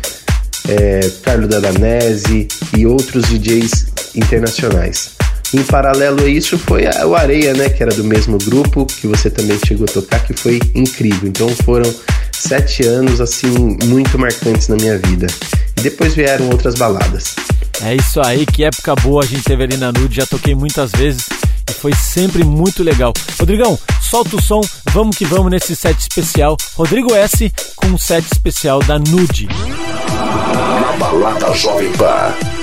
é, 0.68 1.10
Carlo 1.22 1.46
Dadanese 1.46 2.48
e 2.76 2.86
outros 2.86 3.26
DJs 3.28 3.86
internacionais. 4.14 5.10
Em 5.54 5.62
paralelo 5.64 6.24
a 6.24 6.28
isso 6.28 6.56
foi 6.56 6.86
a, 6.86 7.06
o 7.06 7.14
Areia, 7.14 7.52
né, 7.52 7.68
que 7.68 7.82
era 7.82 7.92
do 7.92 8.04
mesmo 8.04 8.38
grupo, 8.38 8.86
que 8.86 9.06
você 9.06 9.28
também 9.28 9.58
chegou 9.66 9.84
a 9.84 9.92
tocar, 9.92 10.24
que 10.24 10.32
foi 10.32 10.58
incrível. 10.74 11.28
Então 11.28 11.48
foram 11.64 11.92
sete 12.32 12.84
anos 12.86 13.20
assim 13.20 13.76
muito 13.84 14.18
marcantes 14.18 14.68
na 14.68 14.76
minha 14.76 14.98
vida. 14.98 15.26
E 15.76 15.80
depois 15.82 16.14
vieram 16.14 16.48
outras 16.50 16.74
baladas. 16.74 17.34
É 17.82 17.94
isso 17.94 18.20
aí, 18.24 18.46
que 18.46 18.64
época 18.64 18.94
boa 18.96 19.24
a 19.24 19.26
gente 19.26 19.42
teve 19.42 19.64
ali 19.64 19.76
na 19.76 19.90
Nude, 19.90 20.16
já 20.16 20.26
toquei 20.26 20.54
muitas 20.54 20.92
vezes 20.92 21.26
e 21.68 21.72
foi 21.72 21.92
sempre 21.94 22.44
muito 22.44 22.82
legal. 22.82 23.12
Rodrigão, 23.38 23.78
solta 24.00 24.36
o 24.36 24.42
som, 24.42 24.60
vamos 24.92 25.16
que 25.16 25.24
vamos 25.24 25.50
nesse 25.50 25.74
set 25.74 25.98
especial. 25.98 26.56
Rodrigo 26.74 27.14
S 27.14 27.52
com 27.76 27.88
um 27.88 27.98
set 27.98 28.24
especial 28.30 28.80
da 28.80 28.98
Nude. 28.98 29.48
Na 29.48 30.92
balada 30.98 31.52
Jovem 31.54 31.92
Pan. 31.92 32.61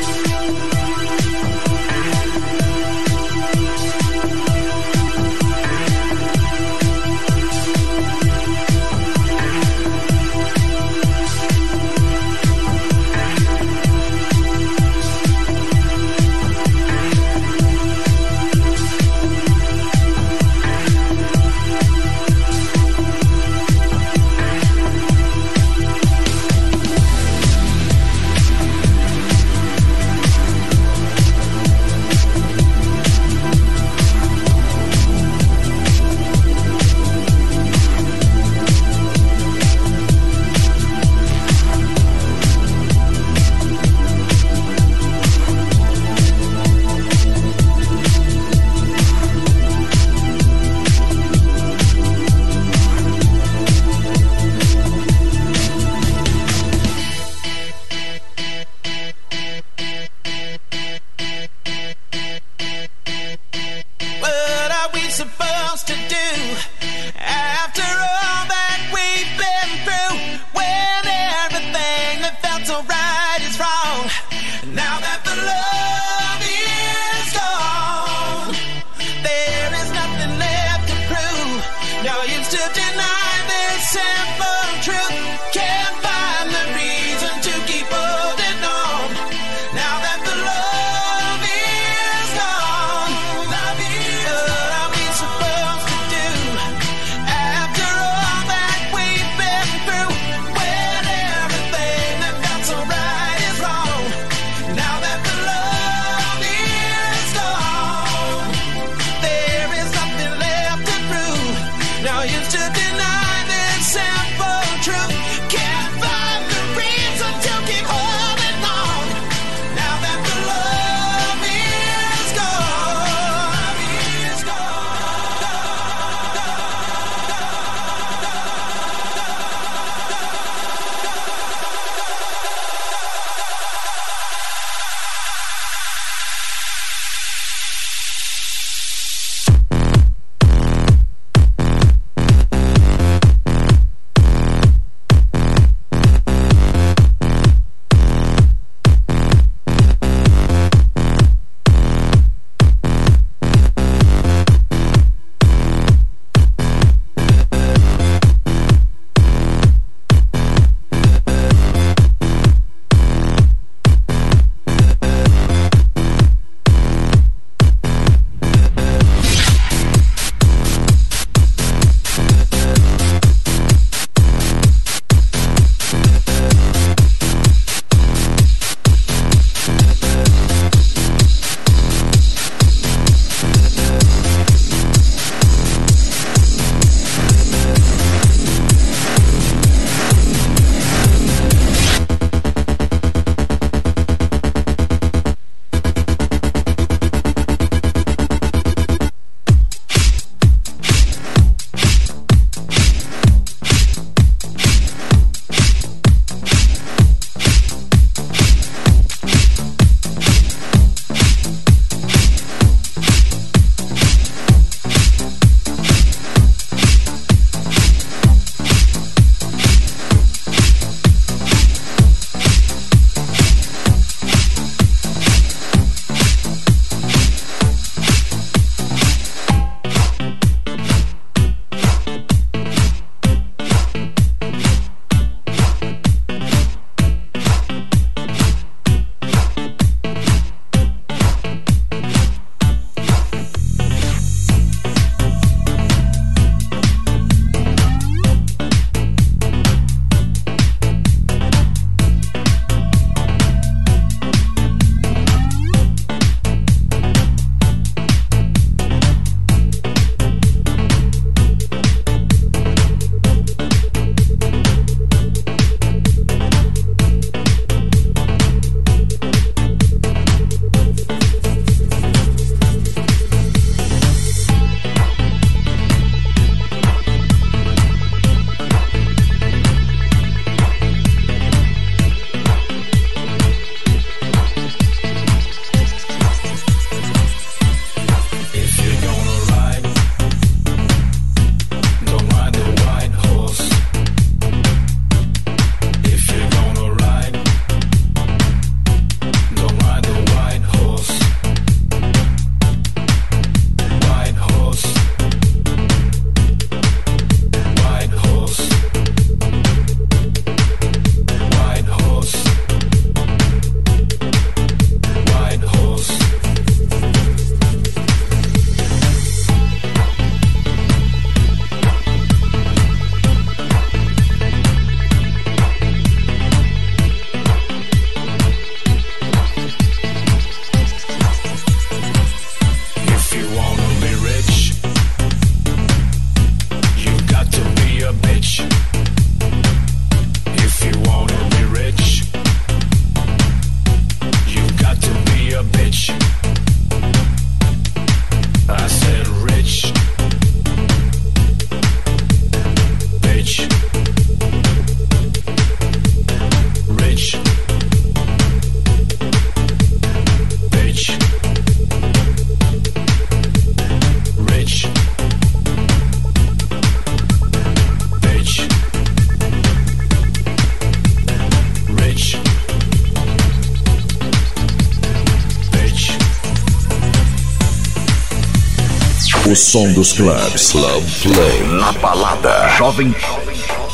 som 379.59 379.91
dos 379.93 380.13
clubes. 380.13 380.71
Club 380.71 381.03
Play 381.21 381.59
na 381.67 381.91
balada. 381.91 382.69
Jovem 382.77 383.13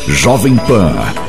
Jovem 0.07 0.57
Pan 0.57 1.24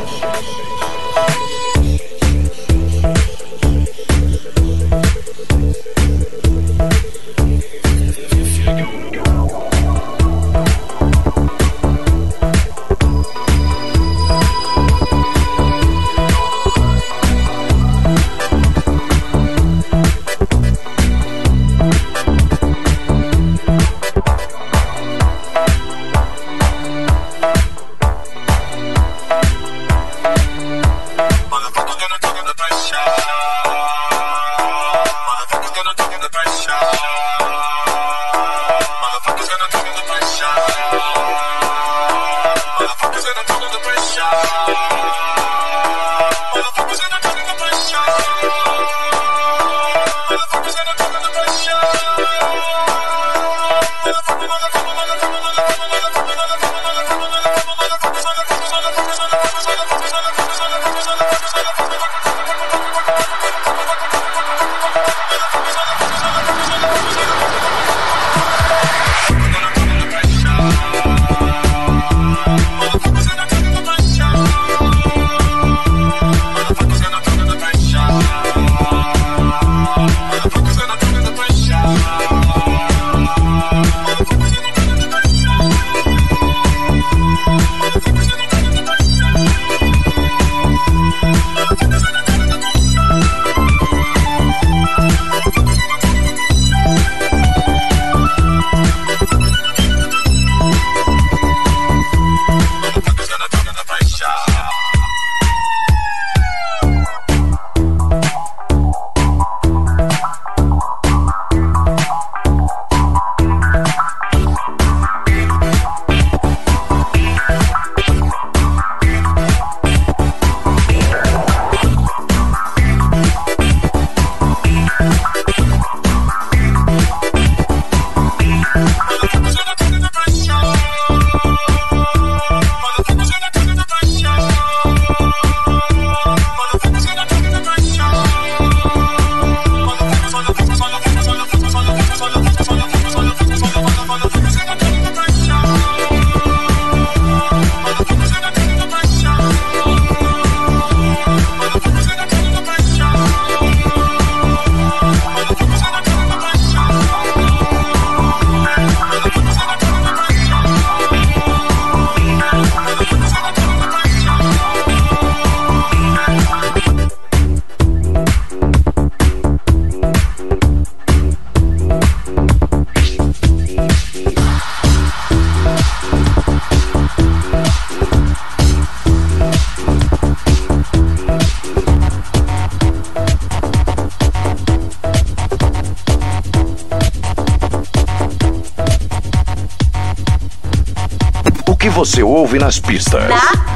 ouve 192.36 192.58
nas 192.58 192.78
pistas. 192.78 193.30
Na 193.30 193.75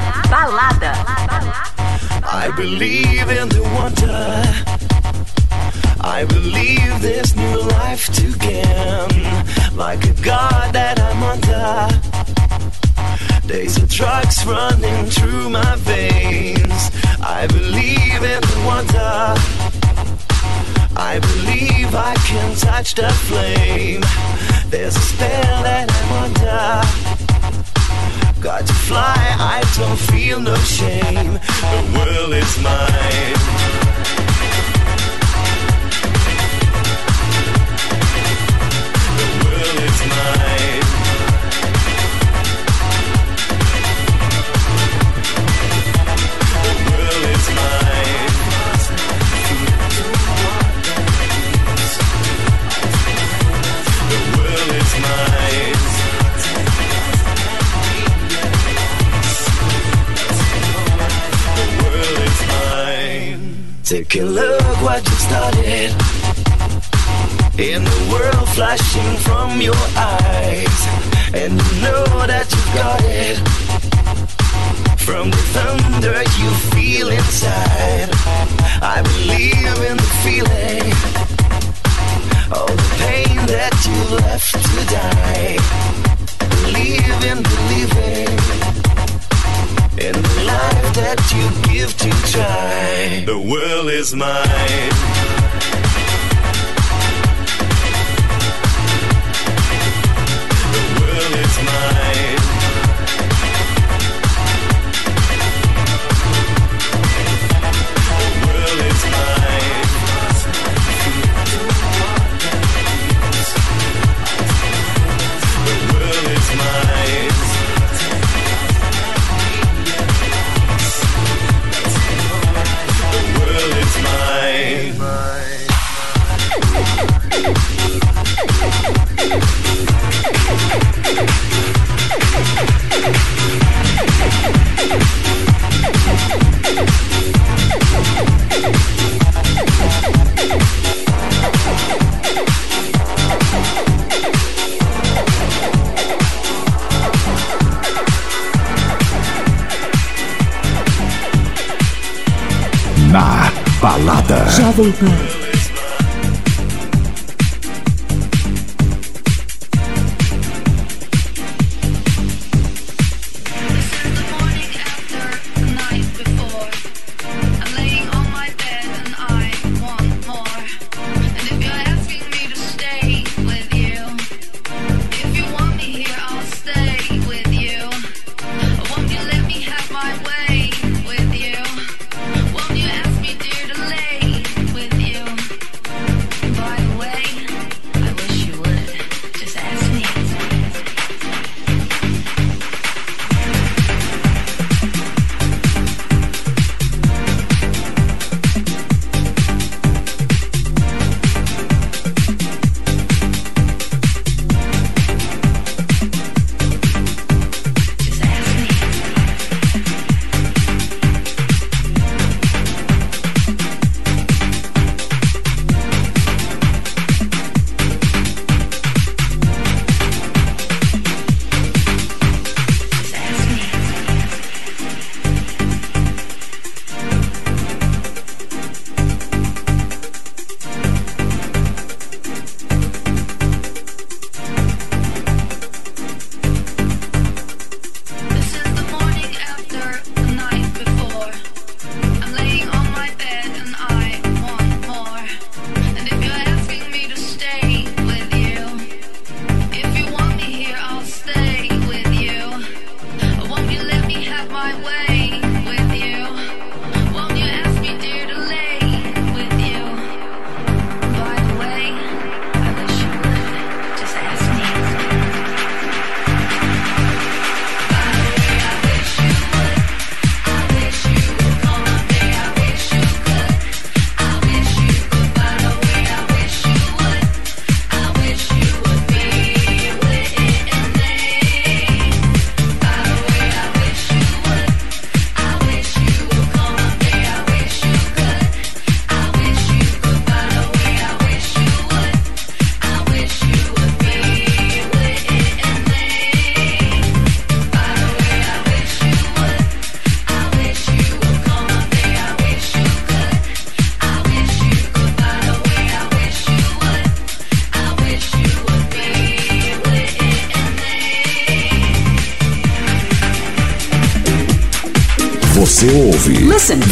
Daily 154.90 155.39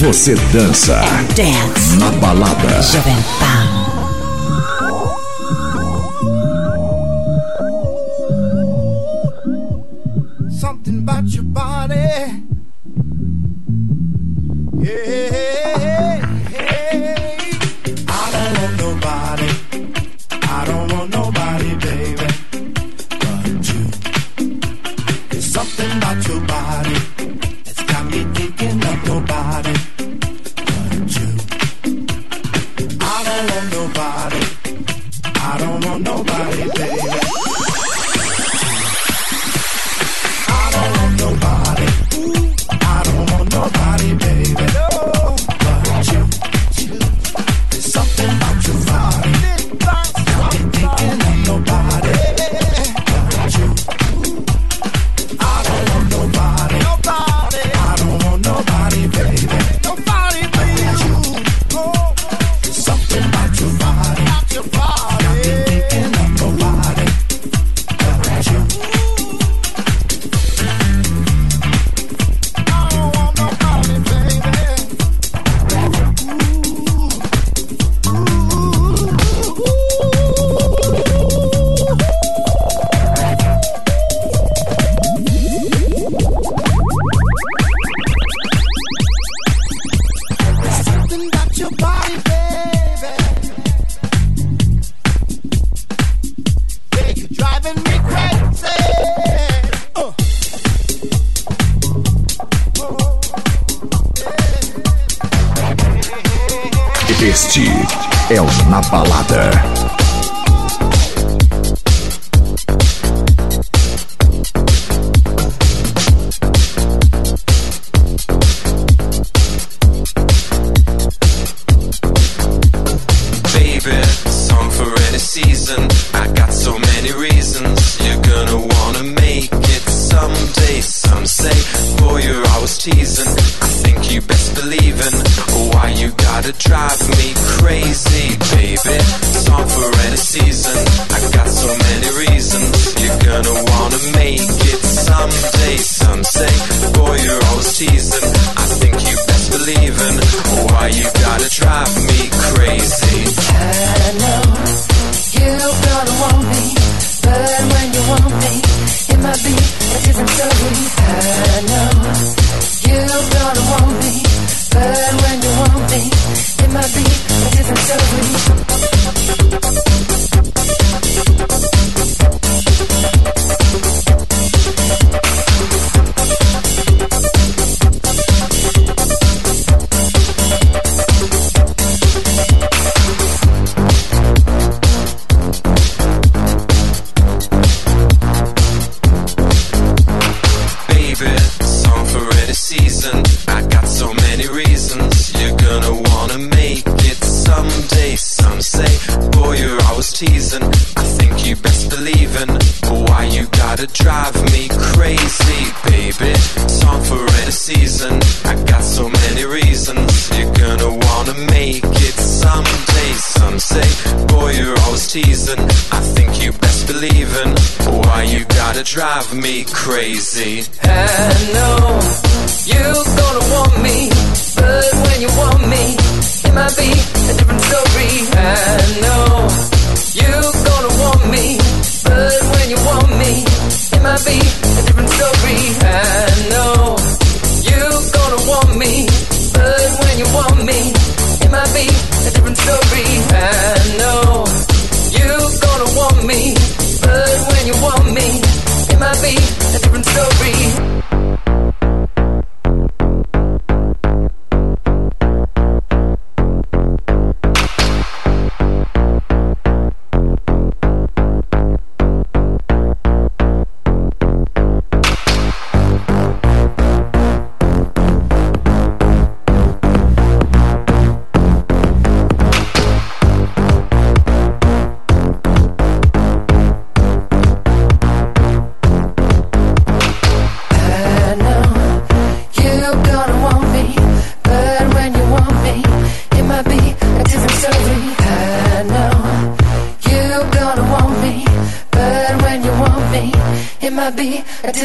Você 0.08 0.34
dança. 0.54 1.02
Dance. 1.36 1.98
Na 1.98 2.10
balada. 2.12 2.80
Jovem 2.80 3.14
Pan. 3.38 3.57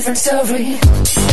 Different 0.03 0.17
I'm 0.17 1.32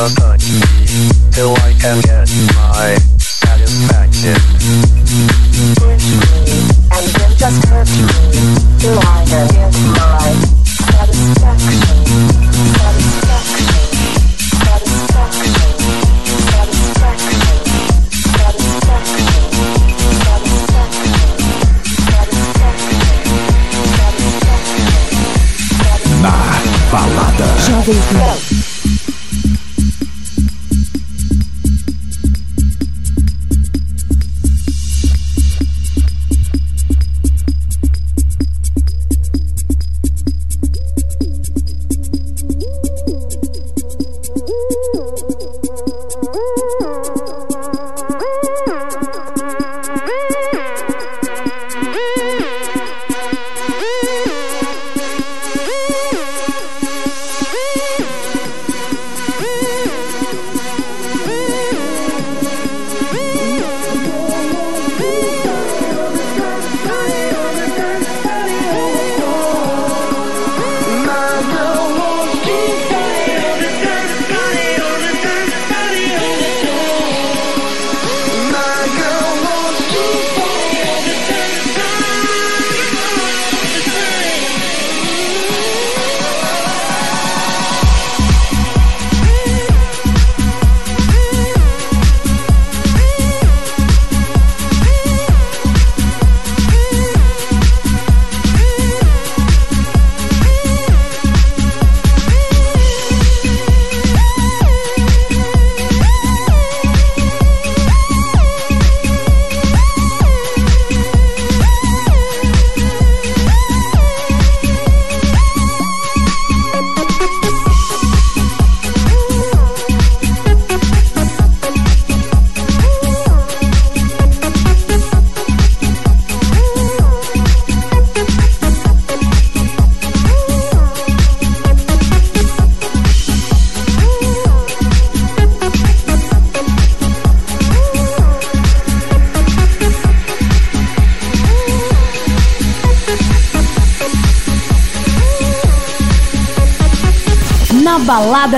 just 0.00 0.18
a 0.20 0.38
key 0.38 1.10
till 1.30 1.52
I 1.56 1.74
can 1.78 2.00
get 2.00 2.30
my 2.56 3.09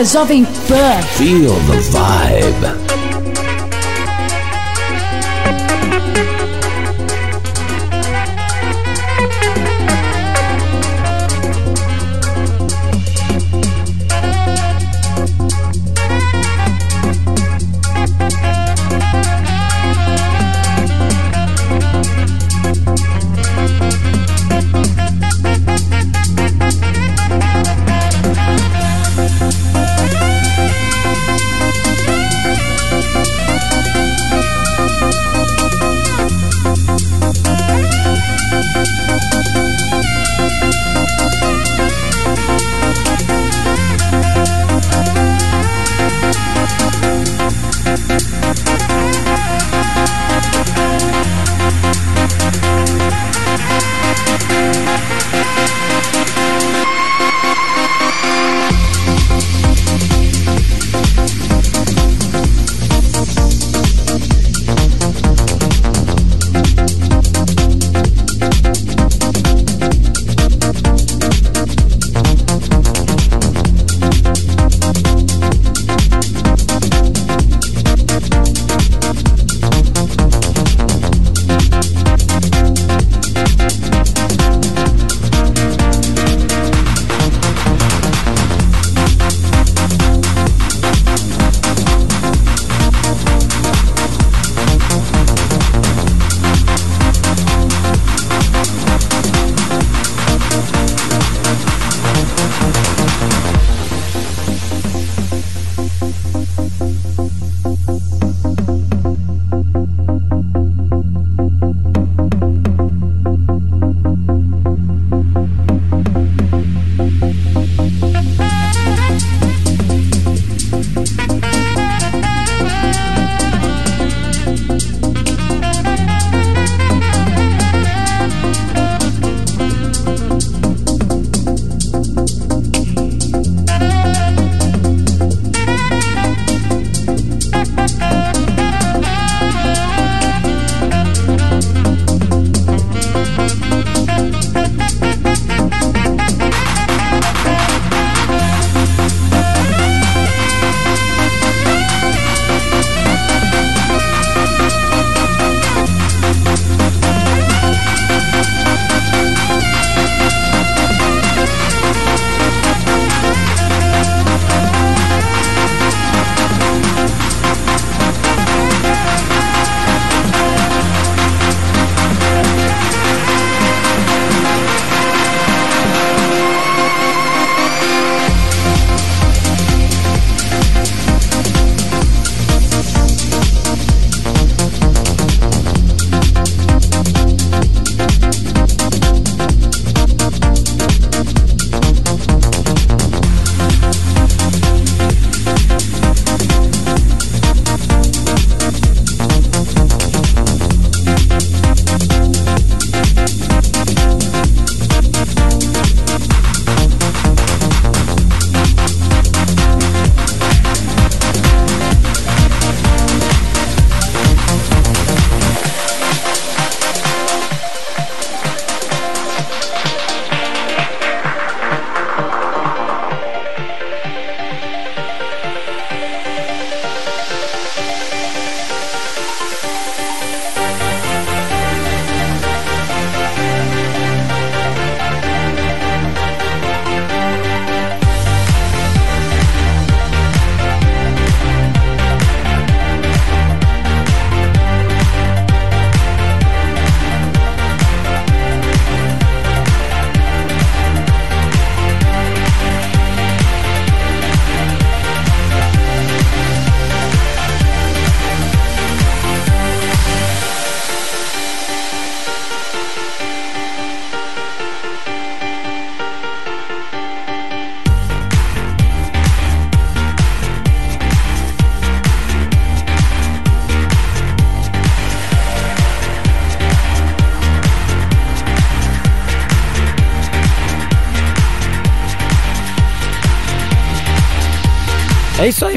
Loving 0.02 0.42
Birth. 0.66 1.16
Feel 1.16 1.54
the 1.54 1.78
vibe. 1.92 2.81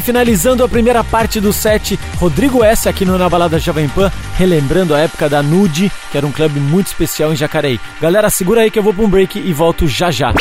Finalizando 0.06 0.64
a 0.64 0.70
primeira 0.70 1.04
parte 1.04 1.42
do 1.42 1.52
set, 1.52 2.00
Rodrigo 2.18 2.64
S 2.64 2.88
aqui 2.88 3.04
no 3.04 3.18
Na 3.18 3.28
Balada 3.28 3.58
Jovem 3.58 3.90
Pan, 3.90 4.12
relembrando 4.38 4.94
a 4.94 5.00
época 5.00 5.28
da 5.28 5.42
Nude, 5.42 5.92
que 6.12 6.18
era 6.18 6.28
um 6.28 6.32
clube 6.32 6.60
muito 6.60 6.88
especial 6.88 7.34
em 7.34 7.36
Jacareí. 7.36 7.80
Galera, 8.00 8.30
segura 8.30 8.62
aí 8.62 8.70
que 8.70 8.78
eu 8.78 8.84
vou 8.84 8.94
para 8.94 9.04
um 9.04 9.10
break 9.10 9.40
e 9.40 9.52
volto 9.52 9.88
já 9.88 10.12
já. 10.12 10.32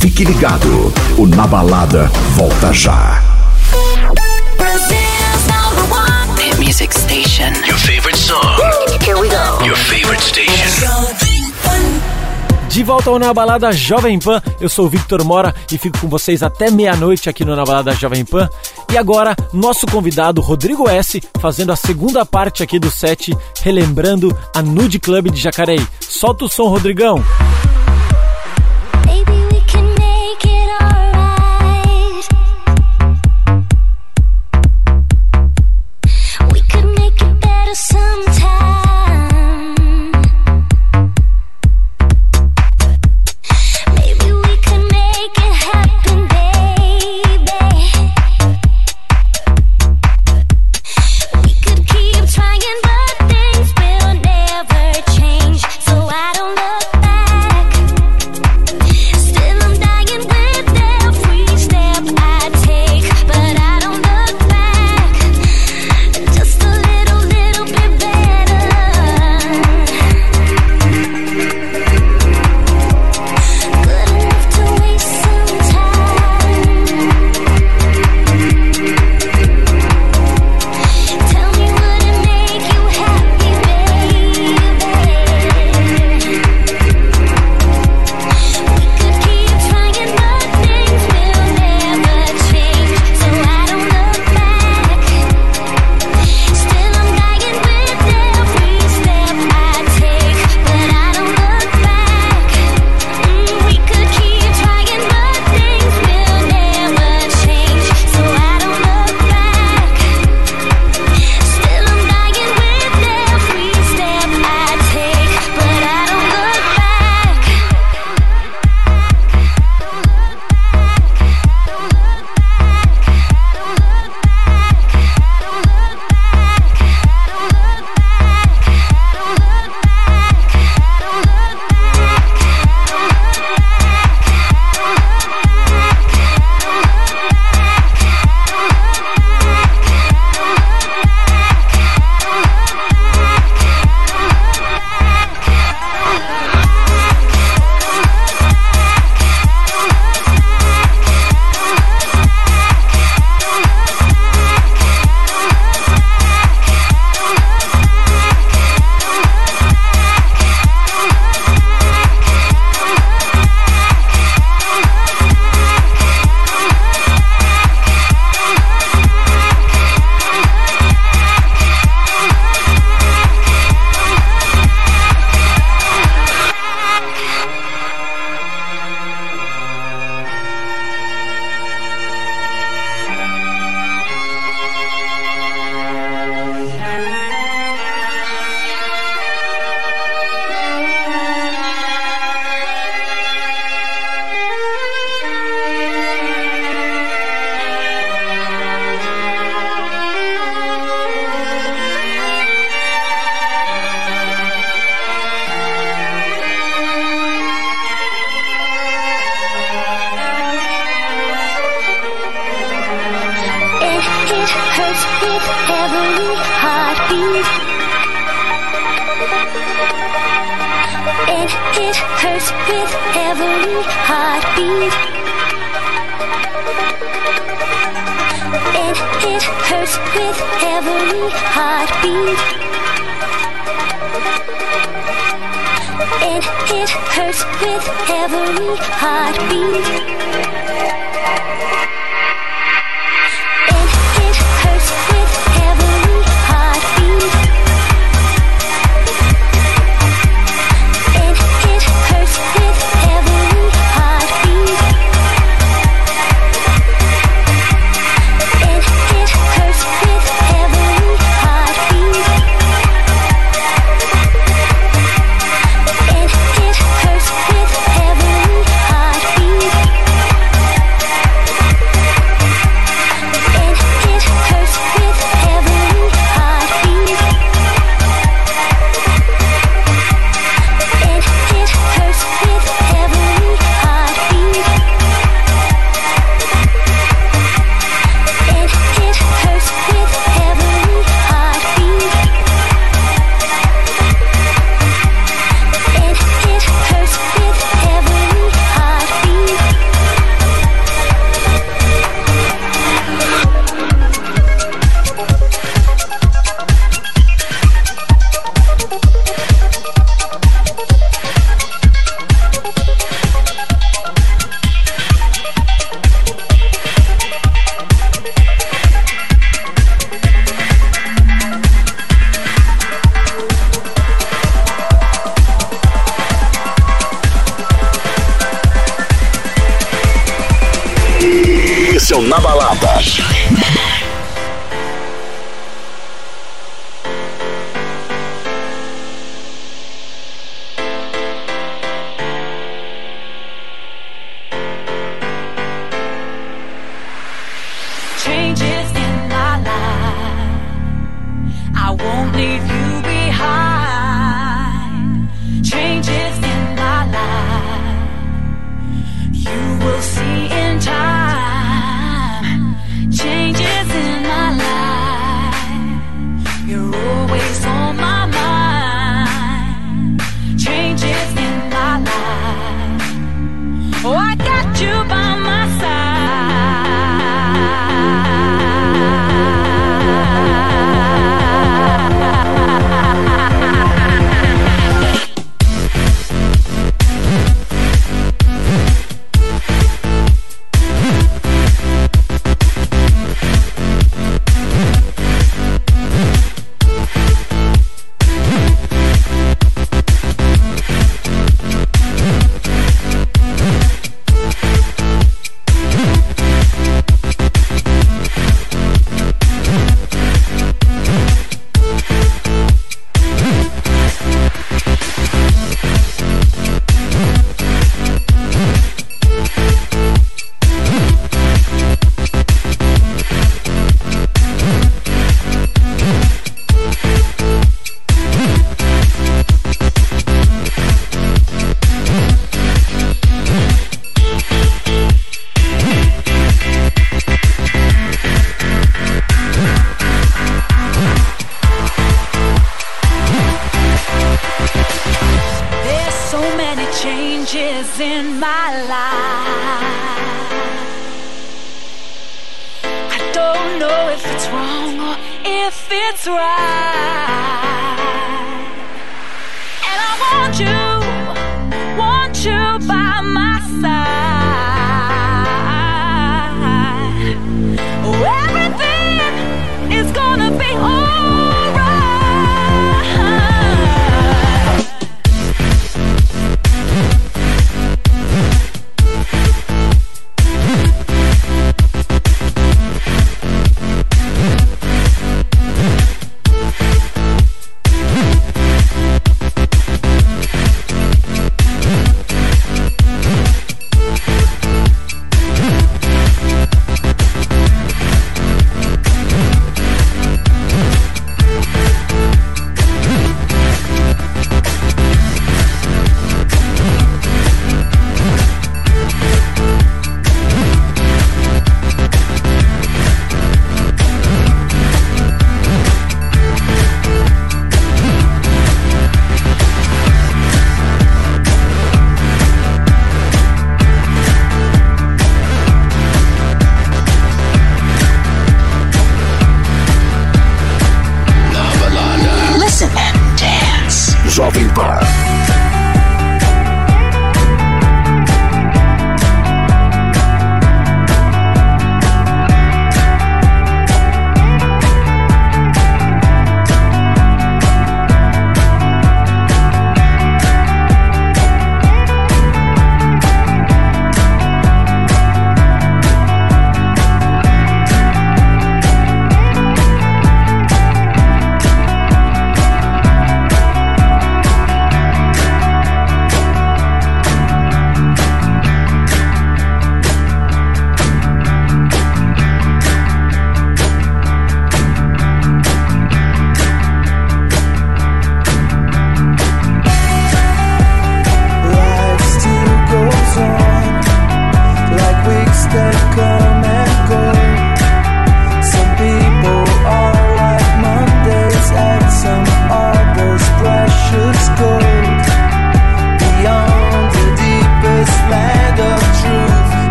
Fique 0.00 0.24
ligado, 0.24 0.94
o 1.18 1.26
Na 1.26 1.48
Balada 1.48 2.06
volta 2.36 2.72
já. 2.72 3.20
music 6.58 6.92
station. 6.92 7.52
Your 7.66 7.76
favorite 7.78 8.16
song. 8.16 8.60
Here 9.02 9.18
we 9.18 9.28
go. 9.28 9.58
Your 9.64 9.76
favorite 9.76 10.20
station. 10.20 11.29
De 12.70 12.84
volta 12.84 13.10
ao 13.10 13.18
Na 13.18 13.34
Balada 13.34 13.72
Jovem 13.72 14.16
Pan, 14.20 14.40
eu 14.60 14.68
sou 14.68 14.86
o 14.86 14.88
Victor 14.88 15.24
Mora 15.24 15.52
e 15.72 15.76
fico 15.76 15.98
com 15.98 16.08
vocês 16.08 16.40
até 16.40 16.70
meia-noite 16.70 17.28
aqui 17.28 17.44
no 17.44 17.56
Na 17.56 17.64
Balada 17.64 17.92
Jovem 17.92 18.24
Pan. 18.24 18.48
E 18.92 18.96
agora, 18.96 19.34
nosso 19.52 19.88
convidado 19.88 20.40
Rodrigo 20.40 20.88
S, 20.88 21.20
fazendo 21.40 21.72
a 21.72 21.76
segunda 21.76 22.24
parte 22.24 22.62
aqui 22.62 22.78
do 22.78 22.88
set, 22.88 23.36
relembrando 23.60 24.36
a 24.54 24.62
Nude 24.62 25.00
Club 25.00 25.30
de 25.32 25.40
Jacareí. 25.40 25.84
Solta 26.00 26.44
o 26.44 26.48
som, 26.48 26.68
Rodrigão! 26.68 27.16
Trying, 27.16 27.99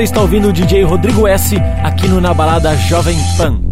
Você 0.00 0.04
está 0.04 0.22
ouvindo 0.22 0.48
o 0.48 0.52
DJ 0.52 0.82
Rodrigo 0.82 1.28
S 1.28 1.54
aqui 1.84 2.08
no 2.08 2.22
Na 2.22 2.32
Balada 2.32 2.74
Jovem 2.74 3.18
Pan. 3.36 3.69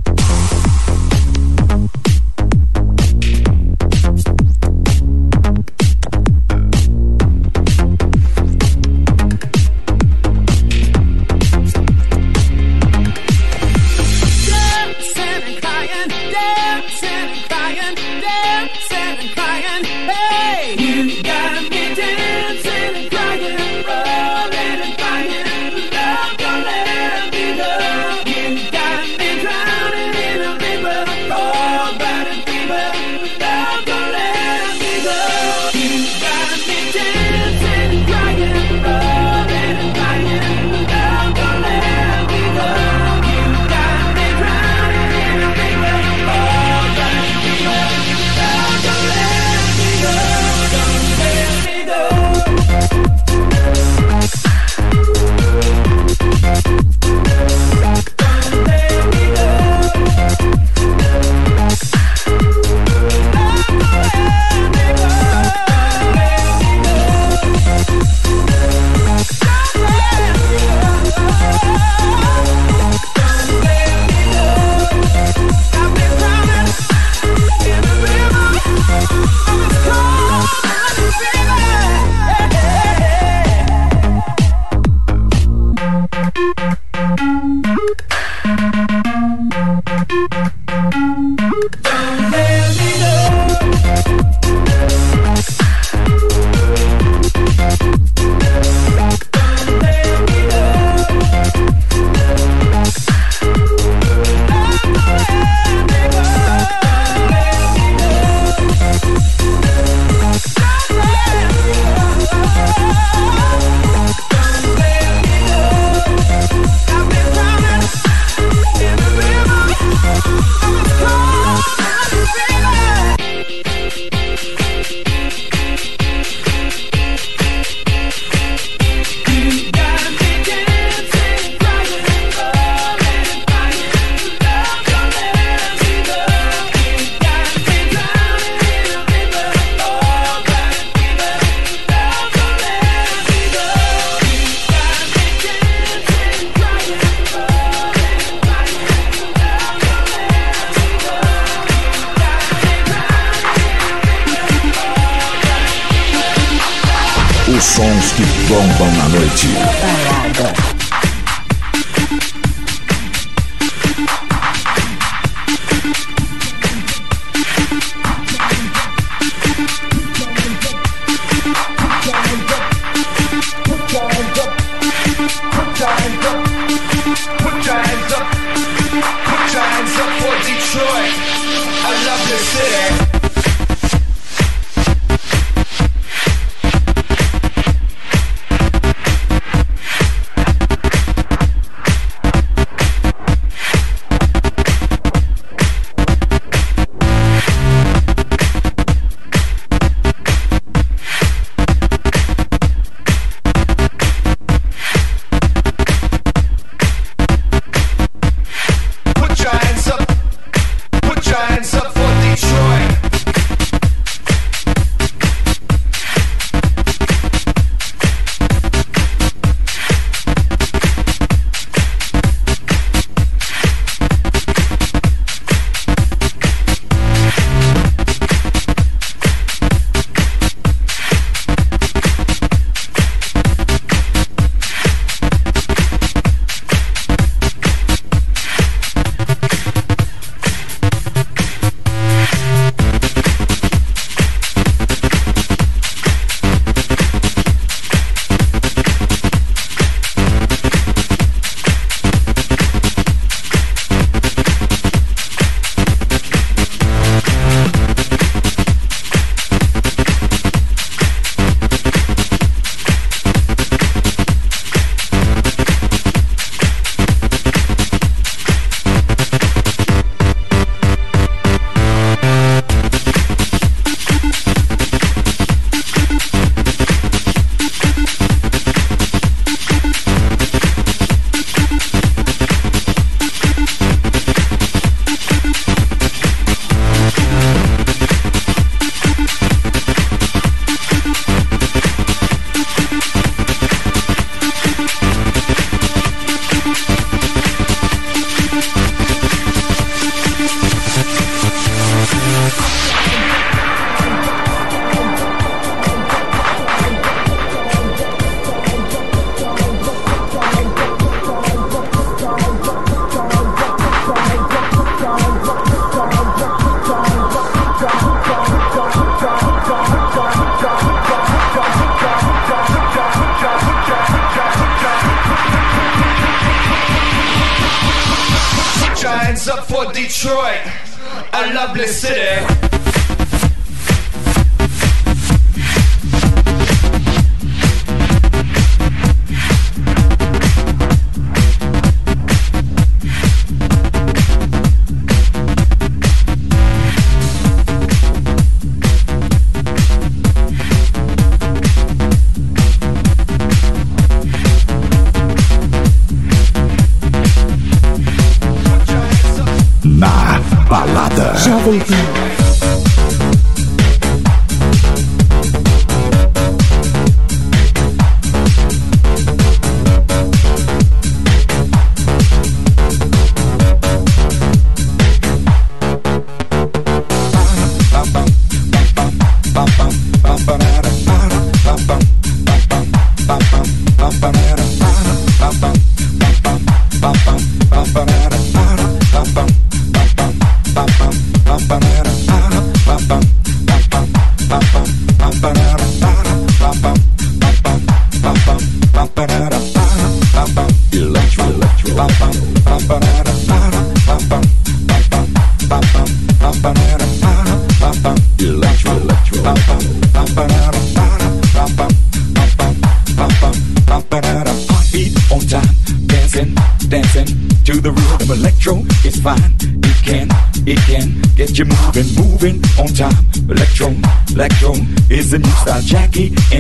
найти. 159.29 159.88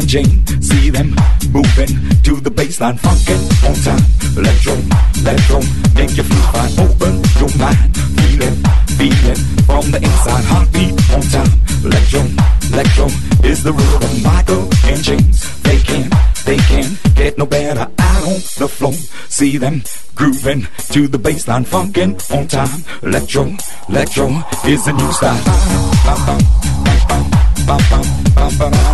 Jane. 0.06 0.46
See 0.62 0.90
them 0.90 1.14
moving 1.50 1.92
to 2.22 2.40
the 2.40 2.50
baseline, 2.50 2.98
funkin' 2.98 3.40
on 3.66 3.74
time. 3.82 4.04
Electro, 4.36 4.74
electro, 5.20 5.58
make 5.94 6.16
you 6.16 6.22
feel 6.22 6.44
fine. 6.52 6.72
Open 6.78 7.14
your 7.40 7.52
mind, 7.58 7.96
feel 7.96 8.42
it, 8.42 8.56
feel 8.98 9.24
it 9.32 9.38
from 9.66 9.90
the 9.90 9.98
inside. 9.98 10.44
Heartbeat 10.44 10.94
on 11.14 11.22
time. 11.34 11.52
Electro, 11.84 12.20
electro 12.72 13.06
is 13.44 13.62
the 13.62 13.72
rhythm. 13.72 14.02
Of 14.02 14.22
Michael 14.22 14.68
and 14.84 15.02
James, 15.02 15.62
they 15.62 15.78
can, 15.78 16.10
they 16.44 16.56
can 16.56 16.98
get 17.14 17.38
no 17.38 17.46
better 17.46 17.80
out 17.98 18.22
on 18.22 18.40
the 18.58 18.68
floor. 18.68 18.92
See 19.28 19.58
them 19.58 19.82
grooving 20.14 20.66
to 20.92 21.08
the 21.08 21.18
baseline, 21.18 21.64
funkin' 21.64 22.18
on 22.30 22.46
time. 22.46 22.84
Electro, 23.02 23.56
electro 23.88 24.26
is 24.64 24.84
the 24.84 24.92
new 24.92 25.12
style. 25.12 25.42
Bum, 26.04 26.20
bum, 26.26 26.38
bum, 26.84 26.98
bum, 27.08 27.30
bum, 27.66 27.80
bum, 27.90 28.34
bum, 28.34 28.58
bum, 28.58 28.70
bum. 28.72 28.87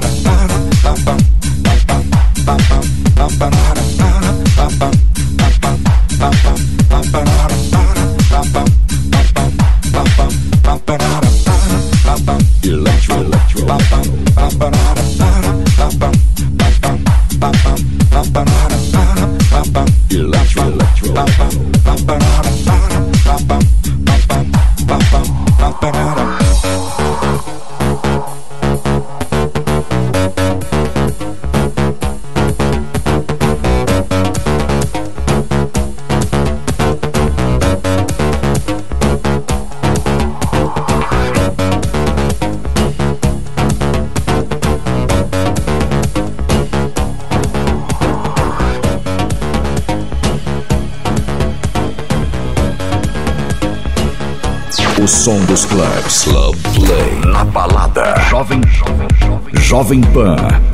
Jovem 59.84 60.00
Pan. 60.14 60.73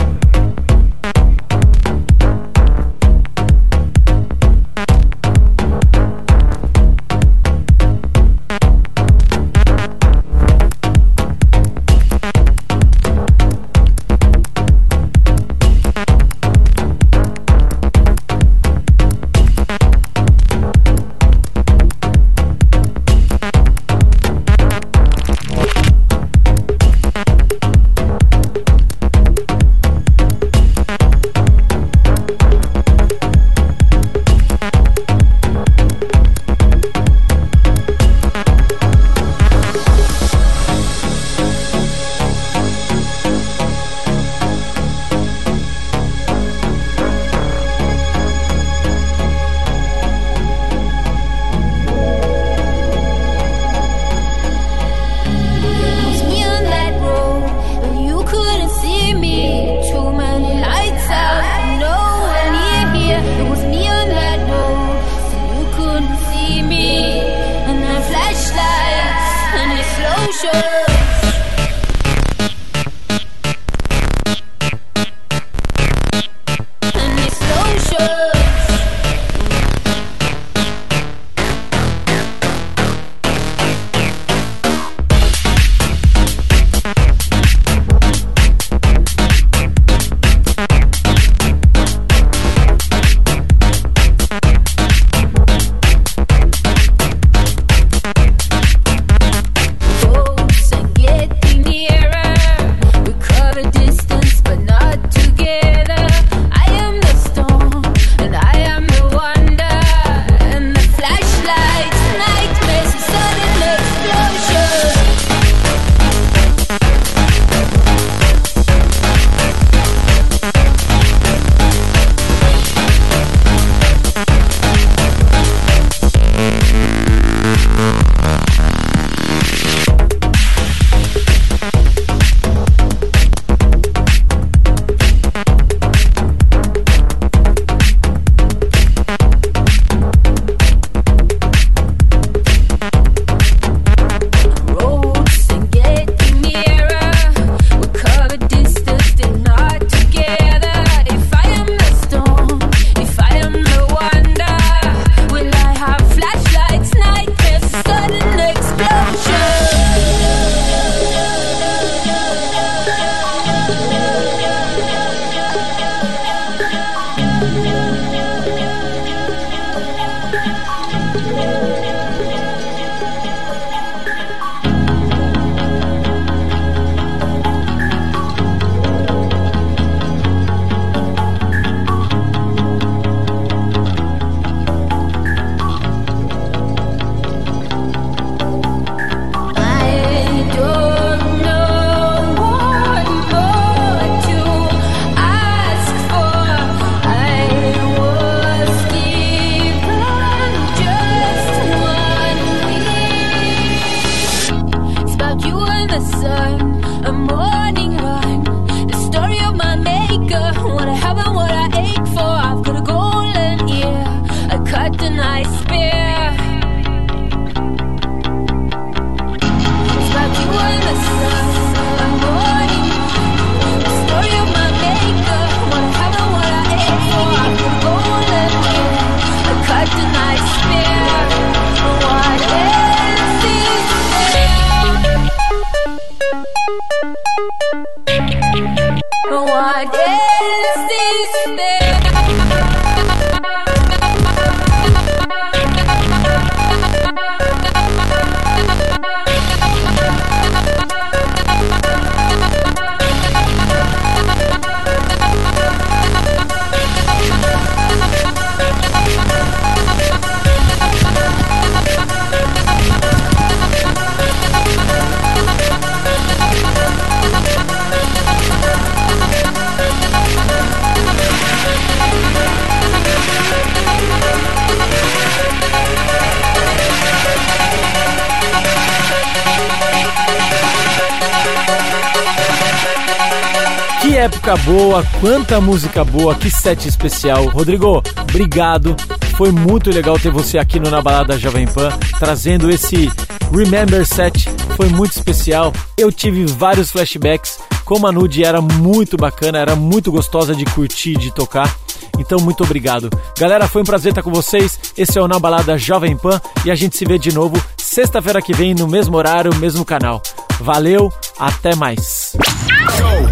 Quanta 285.20 285.60
música 285.60 286.02
boa, 286.02 286.34
que 286.34 286.50
set 286.50 286.88
especial. 286.88 287.46
Rodrigo, 287.48 288.02
obrigado. 288.22 288.96
Foi 289.36 289.52
muito 289.52 289.90
legal 289.90 290.18
ter 290.18 290.30
você 290.30 290.58
aqui 290.58 290.80
no 290.80 290.90
Na 290.90 291.02
Balada 291.02 291.38
Jovem 291.38 291.66
Pan, 291.66 291.90
trazendo 292.18 292.70
esse 292.70 293.10
Remember 293.52 294.06
Set. 294.06 294.48
Foi 294.76 294.88
muito 294.88 295.12
especial. 295.12 295.72
Eu 295.96 296.10
tive 296.10 296.46
vários 296.46 296.90
flashbacks. 296.90 297.58
Como 297.84 298.06
a 298.06 298.12
Nude 298.12 298.44
era 298.44 298.60
muito 298.62 299.16
bacana, 299.16 299.58
era 299.58 299.76
muito 299.76 300.10
gostosa 300.10 300.54
de 300.54 300.64
curtir, 300.64 301.16
de 301.16 301.30
tocar. 301.32 301.74
Então, 302.18 302.38
muito 302.38 302.64
obrigado. 302.64 303.10
Galera, 303.38 303.68
foi 303.68 303.82
um 303.82 303.84
prazer 303.84 304.10
estar 304.10 304.22
com 304.22 304.30
vocês. 304.30 304.78
Esse 304.96 305.18
é 305.18 305.22
o 305.22 305.28
Na 305.28 305.38
Balada 305.38 305.76
Jovem 305.76 306.16
Pan 306.16 306.40
e 306.64 306.70
a 306.70 306.74
gente 306.74 306.96
se 306.96 307.04
vê 307.04 307.18
de 307.18 307.32
novo 307.32 307.60
sexta-feira 307.76 308.40
que 308.40 308.54
vem 308.54 308.74
no 308.74 308.86
mesmo 308.86 309.16
horário, 309.16 309.54
mesmo 309.56 309.84
canal. 309.84 310.22
Valeu, 310.60 311.12
até 311.38 311.74
mais. 311.74 312.19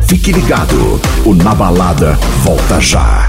Fique 0.08 0.32
ligado, 0.32 1.00
o 1.24 1.34
Na 1.34 1.54
Balada 1.54 2.18
volta 2.42 2.80
já. 2.80 3.27